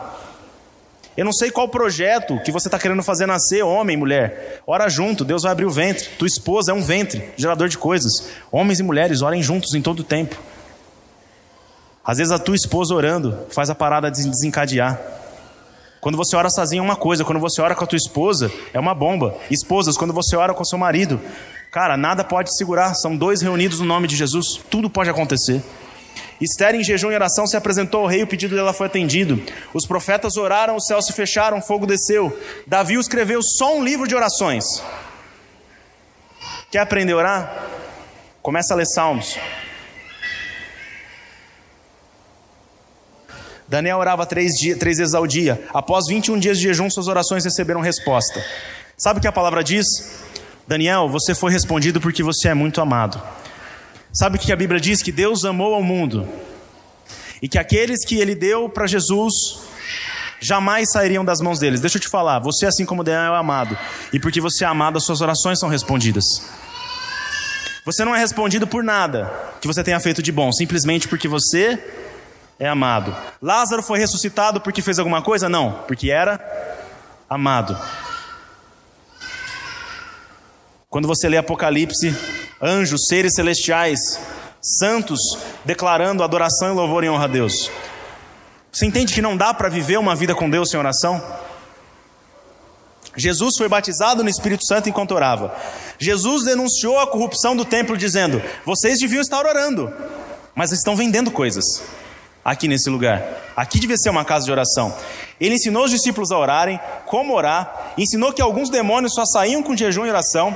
Eu 1.17 1.23
não 1.23 1.31
sei 1.31 1.49
qual 1.49 1.69
projeto 1.69 2.37
que 2.43 2.51
você 2.51 2.67
está 2.67 2.77
querendo 2.77 3.01
fazer 3.01 3.25
nascer, 3.25 3.63
homem, 3.63 3.95
mulher. 3.95 4.61
Ora 4.67 4.89
junto, 4.89 5.23
Deus 5.23 5.43
vai 5.43 5.51
abrir 5.51 5.65
o 5.65 5.71
ventre. 5.71 6.09
Tua 6.17 6.27
esposa 6.27 6.71
é 6.71 6.73
um 6.73 6.81
ventre, 6.81 7.29
gerador 7.37 7.69
de 7.69 7.77
coisas. 7.77 8.29
Homens 8.51 8.79
e 8.79 8.83
mulheres 8.83 9.21
orem 9.21 9.41
juntos 9.41 9.73
em 9.73 9.81
todo 9.81 9.99
o 10.01 10.03
tempo. 10.03 10.35
Às 12.03 12.17
vezes 12.17 12.33
a 12.33 12.39
tua 12.39 12.55
esposa 12.55 12.93
orando 12.93 13.45
faz 13.49 13.69
a 13.69 13.75
parada 13.75 14.11
desencadear. 14.11 14.99
Quando 16.05 16.17
você 16.17 16.35
ora 16.35 16.51
sozinho 16.51 16.81
é 16.81 16.83
uma 16.83 16.95
coisa, 16.95 17.25
quando 17.25 17.39
você 17.39 17.59
ora 17.59 17.73
com 17.73 17.83
a 17.83 17.87
tua 17.87 17.97
esposa 17.97 18.51
é 18.71 18.79
uma 18.79 18.93
bomba. 18.93 19.35
Esposas, 19.49 19.97
quando 19.97 20.13
você 20.13 20.35
ora 20.35 20.53
com 20.53 20.63
seu 20.63 20.77
marido, 20.77 21.19
Cara, 21.71 21.97
nada 21.97 22.23
pode 22.23 22.55
segurar, 22.55 22.93
são 22.93 23.17
dois 23.17 23.41
reunidos 23.41 23.79
no 23.79 23.87
nome 23.87 24.07
de 24.07 24.15
Jesus, 24.15 24.61
tudo 24.69 24.87
pode 24.87 25.09
acontecer. 25.09 25.63
Esther, 26.39 26.75
em 26.75 26.83
jejum 26.83 27.11
e 27.11 27.15
oração, 27.15 27.47
se 27.47 27.57
apresentou 27.57 28.01
ao 28.01 28.07
rei, 28.07 28.21
o 28.21 28.27
pedido 28.27 28.55
dela 28.55 28.71
foi 28.71 28.85
atendido. 28.85 29.41
Os 29.73 29.87
profetas 29.87 30.37
oraram, 30.37 30.75
os 30.75 30.85
céus 30.85 31.07
se 31.07 31.11
fecharam, 31.11 31.59
fogo 31.59 31.87
desceu. 31.87 32.31
Davi 32.67 32.93
escreveu 32.93 33.41
só 33.41 33.75
um 33.75 33.83
livro 33.83 34.07
de 34.07 34.15
orações. 34.15 34.63
Quer 36.71 36.79
aprender 36.79 37.13
a 37.13 37.17
orar? 37.17 37.67
Começa 38.43 38.75
a 38.75 38.77
ler 38.77 38.85
Salmos. 38.85 39.37
Daniel 43.67 43.97
orava 43.97 44.25
três, 44.25 44.53
dias, 44.53 44.77
três 44.77 44.97
vezes 44.97 45.13
ao 45.13 45.25
dia. 45.25 45.63
Após 45.73 46.05
21 46.07 46.37
dias 46.39 46.57
de 46.57 46.63
jejum, 46.63 46.89
suas 46.89 47.07
orações 47.07 47.43
receberam 47.43 47.81
resposta. 47.81 48.43
Sabe 48.97 49.19
o 49.19 49.21
que 49.21 49.27
a 49.27 49.31
palavra 49.31 49.63
diz? 49.63 49.85
Daniel, 50.67 51.09
você 51.09 51.35
foi 51.35 51.51
respondido 51.51 51.99
porque 51.99 52.23
você 52.23 52.49
é 52.49 52.53
muito 52.53 52.79
amado. 52.79 53.21
Sabe 54.11 54.37
o 54.37 54.39
que 54.39 54.51
a 54.51 54.55
Bíblia 54.55 54.79
diz? 54.79 55.01
Que 55.01 55.11
Deus 55.11 55.43
amou 55.43 55.73
ao 55.73 55.83
mundo 55.83 56.27
e 57.41 57.49
que 57.49 57.57
aqueles 57.57 58.05
que 58.05 58.15
Ele 58.15 58.33
deu 58.33 58.69
para 58.69 58.87
Jesus 58.87 59.33
jamais 60.39 60.91
sairiam 60.91 61.25
das 61.25 61.41
mãos 61.41 61.59
deles. 61.59 61.81
Deixa 61.81 61.97
eu 61.97 62.01
te 62.01 62.07
falar, 62.07 62.39
você, 62.39 62.65
assim 62.65 62.85
como 62.85 63.03
Daniel, 63.03 63.33
é 63.33 63.37
amado, 63.37 63.77
e 64.13 64.19
porque 64.19 64.39
você 64.39 64.63
é 64.63 64.67
amado, 64.67 64.97
as 64.97 65.03
suas 65.03 65.21
orações 65.21 65.59
são 65.59 65.69
respondidas. 65.69 66.23
Você 67.85 68.03
não 68.03 68.15
é 68.15 68.19
respondido 68.19 68.65
por 68.65 68.83
nada 68.83 69.31
que 69.61 69.67
você 69.67 69.83
tenha 69.83 69.99
feito 69.99 70.21
de 70.23 70.31
bom, 70.31 70.51
simplesmente 70.51 71.07
porque 71.07 71.27
você 71.27 71.79
é 72.59 72.67
amado. 72.67 73.15
Lázaro 73.41 73.83
foi 73.83 73.99
ressuscitado 73.99 74.61
porque 74.61 74.81
fez 74.81 74.99
alguma 74.99 75.21
coisa? 75.21 75.49
Não, 75.49 75.83
porque 75.87 76.09
era 76.09 76.39
amado. 77.29 77.77
Quando 80.89 81.07
você 81.07 81.27
lê 81.27 81.37
Apocalipse, 81.37 82.15
anjos, 82.61 83.07
seres 83.07 83.33
celestiais, 83.35 83.99
santos, 84.61 85.19
declarando 85.65 86.23
adoração 86.23 86.71
e 86.71 86.75
louvor 86.75 87.03
em 87.03 87.09
honra 87.09 87.25
a 87.25 87.27
Deus. 87.27 87.69
Você 88.71 88.85
entende 88.85 89.13
que 89.13 89.21
não 89.21 89.35
dá 89.35 89.53
para 89.53 89.69
viver 89.69 89.97
uma 89.97 90.15
vida 90.15 90.33
com 90.33 90.49
Deus 90.49 90.69
sem 90.69 90.79
oração? 90.79 91.21
Jesus 93.17 93.55
foi 93.57 93.69
batizado 93.69 94.23
no 94.23 94.29
Espírito 94.29 94.65
Santo 94.65 94.89
enquanto 94.89 95.13
orava. 95.13 95.55
Jesus 95.97 96.43
denunciou 96.43 96.99
a 96.99 97.07
corrupção 97.07 97.55
do 97.55 97.63
templo, 97.63 97.95
dizendo: 97.95 98.41
Vocês 98.65 98.99
deviam 98.99 99.21
estar 99.21 99.45
orando, 99.45 99.93
mas 100.53 100.73
estão 100.73 100.95
vendendo 100.95 101.31
coisas 101.31 101.81
aqui 102.45 102.67
nesse 102.67 102.91
lugar. 102.91 103.23
Aqui 103.55 103.79
devia 103.79 103.97
ser 103.97 104.11
uma 104.11 104.23
casa 104.23 104.45
de 104.45 104.51
oração. 104.51 104.95
Ele 105.41 105.55
ensinou 105.55 105.85
os 105.85 105.91
discípulos 105.91 106.31
a 106.31 106.37
orarem, 106.37 106.79
como 107.07 107.33
orar, 107.33 107.93
ensinou 107.97 108.31
que 108.31 108.41
alguns 108.41 108.69
demônios 108.69 109.15
só 109.15 109.25
saíam 109.25 109.63
com 109.63 109.75
jejum 109.75 110.05
e 110.05 110.09
oração. 110.09 110.55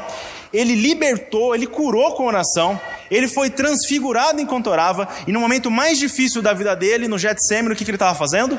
Ele 0.54 0.75
libertou, 0.75 1.56
ele 1.56 1.65
curou 1.65 2.13
com 2.13 2.28
oração, 2.28 2.80
ele 3.10 3.28
foi 3.28 3.49
transfigurado 3.49 4.39
enquanto 4.39 4.67
orava, 4.67 5.08
e 5.28 5.32
no 5.32 5.39
momento 5.39 5.69
mais 5.69 5.97
difícil 5.97 6.41
da 6.41 6.54
vida 6.54 6.75
dele, 6.75 7.08
no 7.08 7.19
Getsemane, 7.19 7.73
o 7.73 7.75
que, 7.75 7.84
que 7.84 7.91
ele 7.91 7.95
estava 7.95 8.17
fazendo? 8.17 8.58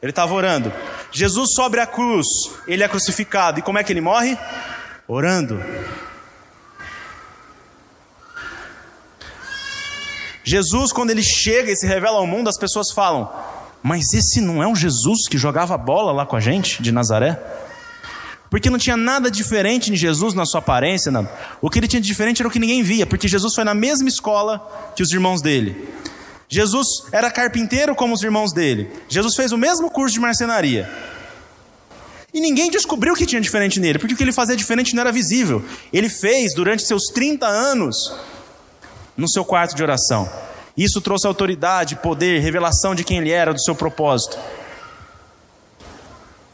Ele 0.00 0.10
estava 0.10 0.34
orando. 0.34 0.72
Jesus 1.12 1.50
sobe 1.54 1.78
a 1.78 1.86
cruz, 1.86 2.26
ele 2.66 2.82
é 2.82 2.88
crucificado. 2.88 3.58
E 3.58 3.62
como 3.62 3.78
é 3.78 3.84
que 3.84 3.92
ele 3.92 4.00
morre? 4.00 4.36
Orando. 5.06 5.62
Jesus, 10.44 10.92
quando 10.92 11.10
ele 11.10 11.22
chega 11.22 11.70
e 11.70 11.76
se 11.76 11.86
revela 11.86 12.18
ao 12.18 12.26
mundo, 12.26 12.48
as 12.48 12.58
pessoas 12.58 12.90
falam: 12.92 13.30
Mas 13.82 14.12
esse 14.12 14.40
não 14.40 14.62
é 14.62 14.66
o 14.66 14.74
Jesus 14.74 15.28
que 15.28 15.38
jogava 15.38 15.76
bola 15.78 16.12
lá 16.12 16.26
com 16.26 16.36
a 16.36 16.40
gente, 16.40 16.82
de 16.82 16.90
Nazaré? 16.90 17.40
Porque 18.50 18.68
não 18.68 18.78
tinha 18.78 18.98
nada 18.98 19.30
diferente 19.30 19.90
em 19.90 19.96
Jesus 19.96 20.34
na 20.34 20.44
sua 20.44 20.58
aparência, 20.58 21.10
não. 21.10 21.26
O 21.60 21.70
que 21.70 21.78
ele 21.78 21.88
tinha 21.88 22.02
de 22.02 22.06
diferente 22.06 22.42
era 22.42 22.48
o 22.48 22.50
que 22.50 22.58
ninguém 22.58 22.82
via, 22.82 23.06
porque 23.06 23.26
Jesus 23.26 23.54
foi 23.54 23.64
na 23.64 23.72
mesma 23.72 24.08
escola 24.08 24.92
que 24.94 25.02
os 25.02 25.10
irmãos 25.10 25.40
dele. 25.40 25.88
Jesus 26.50 26.86
era 27.10 27.30
carpinteiro 27.30 27.94
como 27.94 28.12
os 28.12 28.22
irmãos 28.22 28.52
dele. 28.52 28.90
Jesus 29.08 29.34
fez 29.34 29.52
o 29.52 29.56
mesmo 29.56 29.90
curso 29.90 30.12
de 30.12 30.20
marcenaria. 30.20 30.86
E 32.34 32.42
ninguém 32.42 32.70
descobriu 32.70 33.14
o 33.14 33.16
que 33.16 33.24
tinha 33.24 33.40
diferente 33.40 33.80
nele, 33.80 33.98
porque 33.98 34.12
o 34.12 34.16
que 34.18 34.22
ele 34.22 34.32
fazia 34.32 34.54
diferente 34.54 34.94
não 34.94 35.00
era 35.00 35.12
visível. 35.12 35.64
Ele 35.90 36.10
fez 36.10 36.54
durante 36.54 36.86
seus 36.86 37.04
30 37.04 37.46
anos 37.46 38.14
no 39.16 39.28
seu 39.28 39.44
quarto 39.44 39.74
de 39.74 39.82
oração. 39.82 40.28
Isso 40.76 41.00
trouxe 41.00 41.26
autoridade, 41.26 41.96
poder, 41.96 42.40
revelação 42.40 42.94
de 42.94 43.04
quem 43.04 43.18
ele 43.18 43.30
era, 43.30 43.52
do 43.52 43.60
seu 43.60 43.74
propósito. 43.74 44.38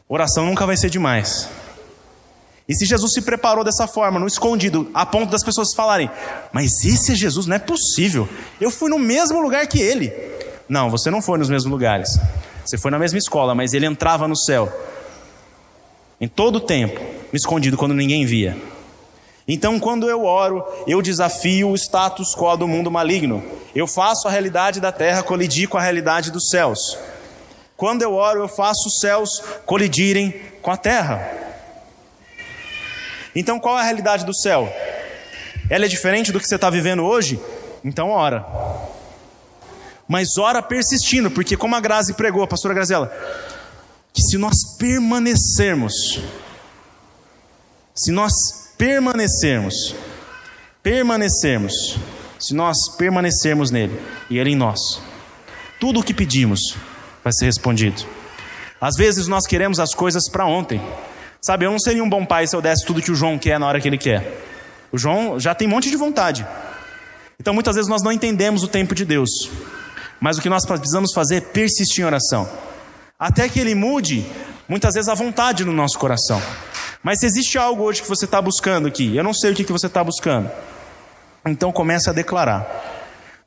Oração 0.09 0.47
nunca 0.47 0.66
vai 0.66 0.77
ser 0.77 0.90
demais. 0.90 1.49
E 2.68 2.75
se 2.75 2.85
Jesus 2.85 3.12
se 3.12 3.23
preparou 3.23 3.64
dessa 3.64 3.87
forma, 3.87 4.18
no 4.18 4.27
escondido, 4.27 4.90
a 4.92 5.07
ponto 5.07 5.31
das 5.31 5.44
pessoas 5.44 5.73
falarem: 5.75 6.11
Mas 6.53 6.85
esse 6.85 7.12
é 7.12 7.14
Jesus, 7.14 7.47
não 7.47 7.57
é 7.57 7.59
possível. 7.59 8.29
Eu 8.61 8.71
fui 8.71 8.90
no 8.90 8.99
mesmo 8.99 9.40
lugar 9.40 9.66
que 9.66 9.81
ele. 9.81 10.12
Não, 10.68 10.90
você 10.90 11.11
não 11.11 11.23
foi 11.23 11.38
nos 11.38 11.49
mesmos 11.49 11.71
lugares. 11.71 12.18
Você 12.64 12.77
foi 12.77 12.90
na 12.90 12.99
mesma 12.99 13.18
escola, 13.18 13.55
mas 13.55 13.73
ele 13.73 13.87
entrava 13.87 14.29
no 14.29 14.37
céu. 14.37 14.71
Em 16.21 16.29
todo 16.29 16.57
o 16.57 16.61
tempo, 16.61 17.01
escondido 17.33 17.77
quando 17.77 17.94
ninguém 17.94 18.27
via. 18.27 18.57
Então, 19.50 19.80
quando 19.80 20.11
eu 20.11 20.26
oro, 20.26 20.62
eu 20.87 21.00
desafio 21.00 21.70
o 21.70 21.74
status 21.74 22.37
quo 22.37 22.54
do 22.54 22.68
mundo 22.68 22.90
maligno. 22.90 23.42
Eu 23.74 23.87
faço 23.87 24.28
a 24.28 24.30
realidade 24.30 24.78
da 24.78 24.92
terra 24.92 25.22
colidir 25.22 25.66
com 25.68 25.78
a 25.78 25.82
realidade 25.82 26.30
dos 26.30 26.50
céus. 26.50 26.98
Quando 27.74 28.02
eu 28.02 28.12
oro, 28.12 28.40
eu 28.40 28.48
faço 28.48 28.88
os 28.88 29.00
céus 29.00 29.42
colidirem 29.64 30.34
com 30.61 30.70
a 30.70 30.76
terra. 30.76 31.30
Então 33.34 33.58
qual 33.58 33.78
é 33.78 33.82
a 33.82 33.84
realidade 33.84 34.26
do 34.26 34.34
céu? 34.34 34.68
Ela 35.70 35.84
é 35.84 35.88
diferente 35.88 36.32
do 36.32 36.40
que 36.40 36.46
você 36.46 36.56
está 36.56 36.68
vivendo 36.68 37.04
hoje? 37.04 37.40
Então 37.84 38.11
ora. 38.11 38.44
Mas 40.08 40.37
ora 40.37 40.61
persistindo, 40.61 41.30
porque 41.30 41.56
como 41.56 41.76
a 41.76 41.80
Grazi 41.80 42.14
pregou, 42.14 42.42
a 42.42 42.48
pastora 42.48 42.74
Graziela, 42.74 43.12
que 44.12 44.22
se 44.22 44.37
nós 44.37 44.76
permanecermos, 44.78 46.20
se 47.94 48.11
nós 48.11 48.32
permanecermos, 48.79 49.95
permanecermos, 50.83 51.99
se 52.38 52.55
nós 52.55 52.77
permanecermos 52.97 53.73
nele 53.73 54.01
e 54.31 54.38
ele 54.38 54.51
em 54.51 54.57
nós, 54.57 55.03
tudo 55.81 55.99
o 56.01 56.03
que 56.03 56.14
pedimos 56.14 56.61
vai 57.23 57.33
ser 57.33 57.47
respondido. 57.47 58.07
Às 58.81 58.95
vezes 58.97 59.27
nós 59.27 59.45
queremos 59.45 59.81
as 59.81 59.93
coisas 59.93 60.31
para 60.31 60.47
ontem. 60.47 60.81
Sabe, 61.43 61.67
eu 61.67 61.71
não 61.71 61.79
seria 61.79 62.03
um 62.03 62.09
bom 62.09 62.25
pai 62.25 62.47
se 62.47 62.55
eu 62.55 62.62
desse 62.62 62.87
tudo 62.87 63.03
que 63.03 63.11
o 63.11 63.14
João 63.14 63.37
quer 63.37 63.59
na 63.59 63.67
hora 63.67 63.81
que 63.81 63.88
ele 63.88 63.99
quer. 63.99 64.45
O 64.93 64.97
João 64.97 65.38
já 65.38 65.55
tem 65.55 65.67
um 65.67 65.73
monte 65.73 65.91
de 65.91 65.97
vontade. 65.97 66.47
Então 67.41 67.53
muitas 67.53 67.75
vezes 67.75 67.91
nós 67.91 68.03
não 68.03 68.12
entendemos 68.12 68.62
o 68.62 68.69
tempo 68.69 68.95
de 68.95 69.05
Deus. 69.05 69.51
Mas 70.21 70.38
o 70.38 70.41
que 70.41 70.49
nós 70.49 70.64
precisamos 70.64 71.12
fazer 71.12 71.37
é 71.37 71.41
persistir 71.41 72.03
em 72.03 72.07
oração. 72.07 72.49
Até 73.19 73.49
que 73.49 73.59
ele 73.59 73.75
mude, 73.75 74.25
muitas 74.69 74.95
vezes, 74.95 75.09
a 75.09 75.14
vontade 75.14 75.64
no 75.64 75.73
nosso 75.73 75.99
coração. 75.99 76.41
Mas 77.02 77.20
se 77.20 77.26
existe 77.26 77.56
algo 77.56 77.84
hoje 77.84 78.02
que 78.02 78.08
você 78.08 78.24
está 78.24 78.40
buscando 78.42 78.88
aqui, 78.88 79.16
eu 79.16 79.22
não 79.22 79.32
sei 79.32 79.52
o 79.52 79.54
que, 79.54 79.64
que 79.64 79.72
você 79.72 79.87
está 79.87 80.02
buscando. 80.02 80.50
Então 81.46 81.72
comece 81.72 82.11
a 82.11 82.12
declarar. 82.12 82.66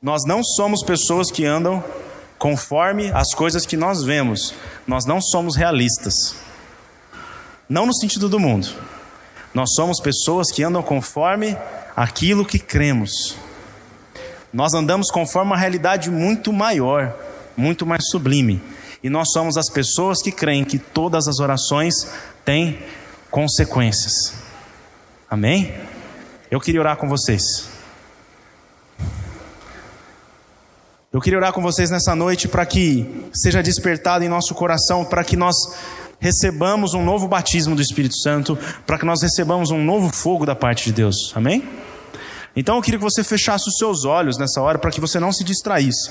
Nós 0.00 0.22
não 0.26 0.42
somos 0.42 0.82
pessoas 0.82 1.30
que 1.30 1.44
andam 1.44 1.82
conforme 2.38 3.12
as 3.12 3.34
coisas 3.34 3.64
que 3.64 3.76
nós 3.76 4.02
vemos. 4.02 4.54
Nós 4.86 5.04
não 5.04 5.20
somos 5.20 5.54
realistas. 5.54 6.34
Não 7.68 7.86
no 7.86 7.94
sentido 7.94 8.28
do 8.28 8.40
mundo. 8.40 8.68
Nós 9.54 9.74
somos 9.74 10.00
pessoas 10.00 10.50
que 10.50 10.62
andam 10.62 10.82
conforme 10.82 11.56
aquilo 11.94 12.44
que 12.44 12.58
cremos. 12.58 13.36
Nós 14.52 14.74
andamos 14.74 15.10
conforme 15.10 15.52
uma 15.52 15.56
realidade 15.56 16.10
muito 16.10 16.52
maior, 16.52 17.14
muito 17.56 17.86
mais 17.86 18.08
sublime. 18.08 18.60
E 19.02 19.10
nós 19.10 19.30
somos 19.32 19.56
as 19.56 19.70
pessoas 19.70 20.22
que 20.22 20.32
creem 20.32 20.64
que 20.64 20.78
todas 20.78 21.28
as 21.28 21.38
orações 21.38 21.94
têm 22.44 22.78
consequências. 23.32 24.34
Amém? 25.28 25.74
Eu 26.50 26.60
queria 26.60 26.80
orar 26.80 26.98
com 26.98 27.08
vocês. 27.08 27.66
Eu 31.10 31.20
queria 31.20 31.38
orar 31.38 31.52
com 31.52 31.62
vocês 31.62 31.90
nessa 31.90 32.14
noite 32.14 32.46
para 32.46 32.64
que 32.66 33.26
seja 33.32 33.62
despertado 33.62 34.22
em 34.22 34.28
nosso 34.28 34.54
coração, 34.54 35.04
para 35.04 35.24
que 35.24 35.36
nós 35.36 35.56
recebamos 36.20 36.92
um 36.92 37.02
novo 37.02 37.26
batismo 37.26 37.74
do 37.74 37.82
Espírito 37.82 38.16
Santo, 38.18 38.56
para 38.86 38.98
que 38.98 39.06
nós 39.06 39.22
recebamos 39.22 39.70
um 39.70 39.82
novo 39.82 40.14
fogo 40.14 40.44
da 40.44 40.54
parte 40.54 40.84
de 40.84 40.92
Deus. 40.92 41.32
Amém? 41.34 41.66
Então 42.54 42.76
eu 42.76 42.82
queria 42.82 42.98
que 42.98 43.04
você 43.04 43.24
fechasse 43.24 43.66
os 43.66 43.78
seus 43.78 44.04
olhos 44.04 44.36
nessa 44.36 44.60
hora 44.60 44.78
para 44.78 44.90
que 44.90 45.00
você 45.00 45.18
não 45.18 45.32
se 45.32 45.42
distraísse. 45.42 46.10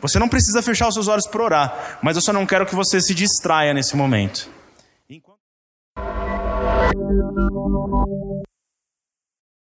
Você 0.00 0.18
não 0.18 0.28
precisa 0.28 0.62
fechar 0.62 0.88
os 0.88 0.94
seus 0.94 1.06
olhos 1.06 1.26
para 1.26 1.42
orar, 1.42 1.98
mas 2.02 2.16
eu 2.16 2.22
só 2.22 2.32
não 2.32 2.46
quero 2.46 2.64
que 2.64 2.74
você 2.74 2.98
se 2.98 3.14
distraia 3.14 3.74
nesse 3.74 3.94
momento. 3.94 4.48
Thank 6.94 7.10
you. 7.10 8.31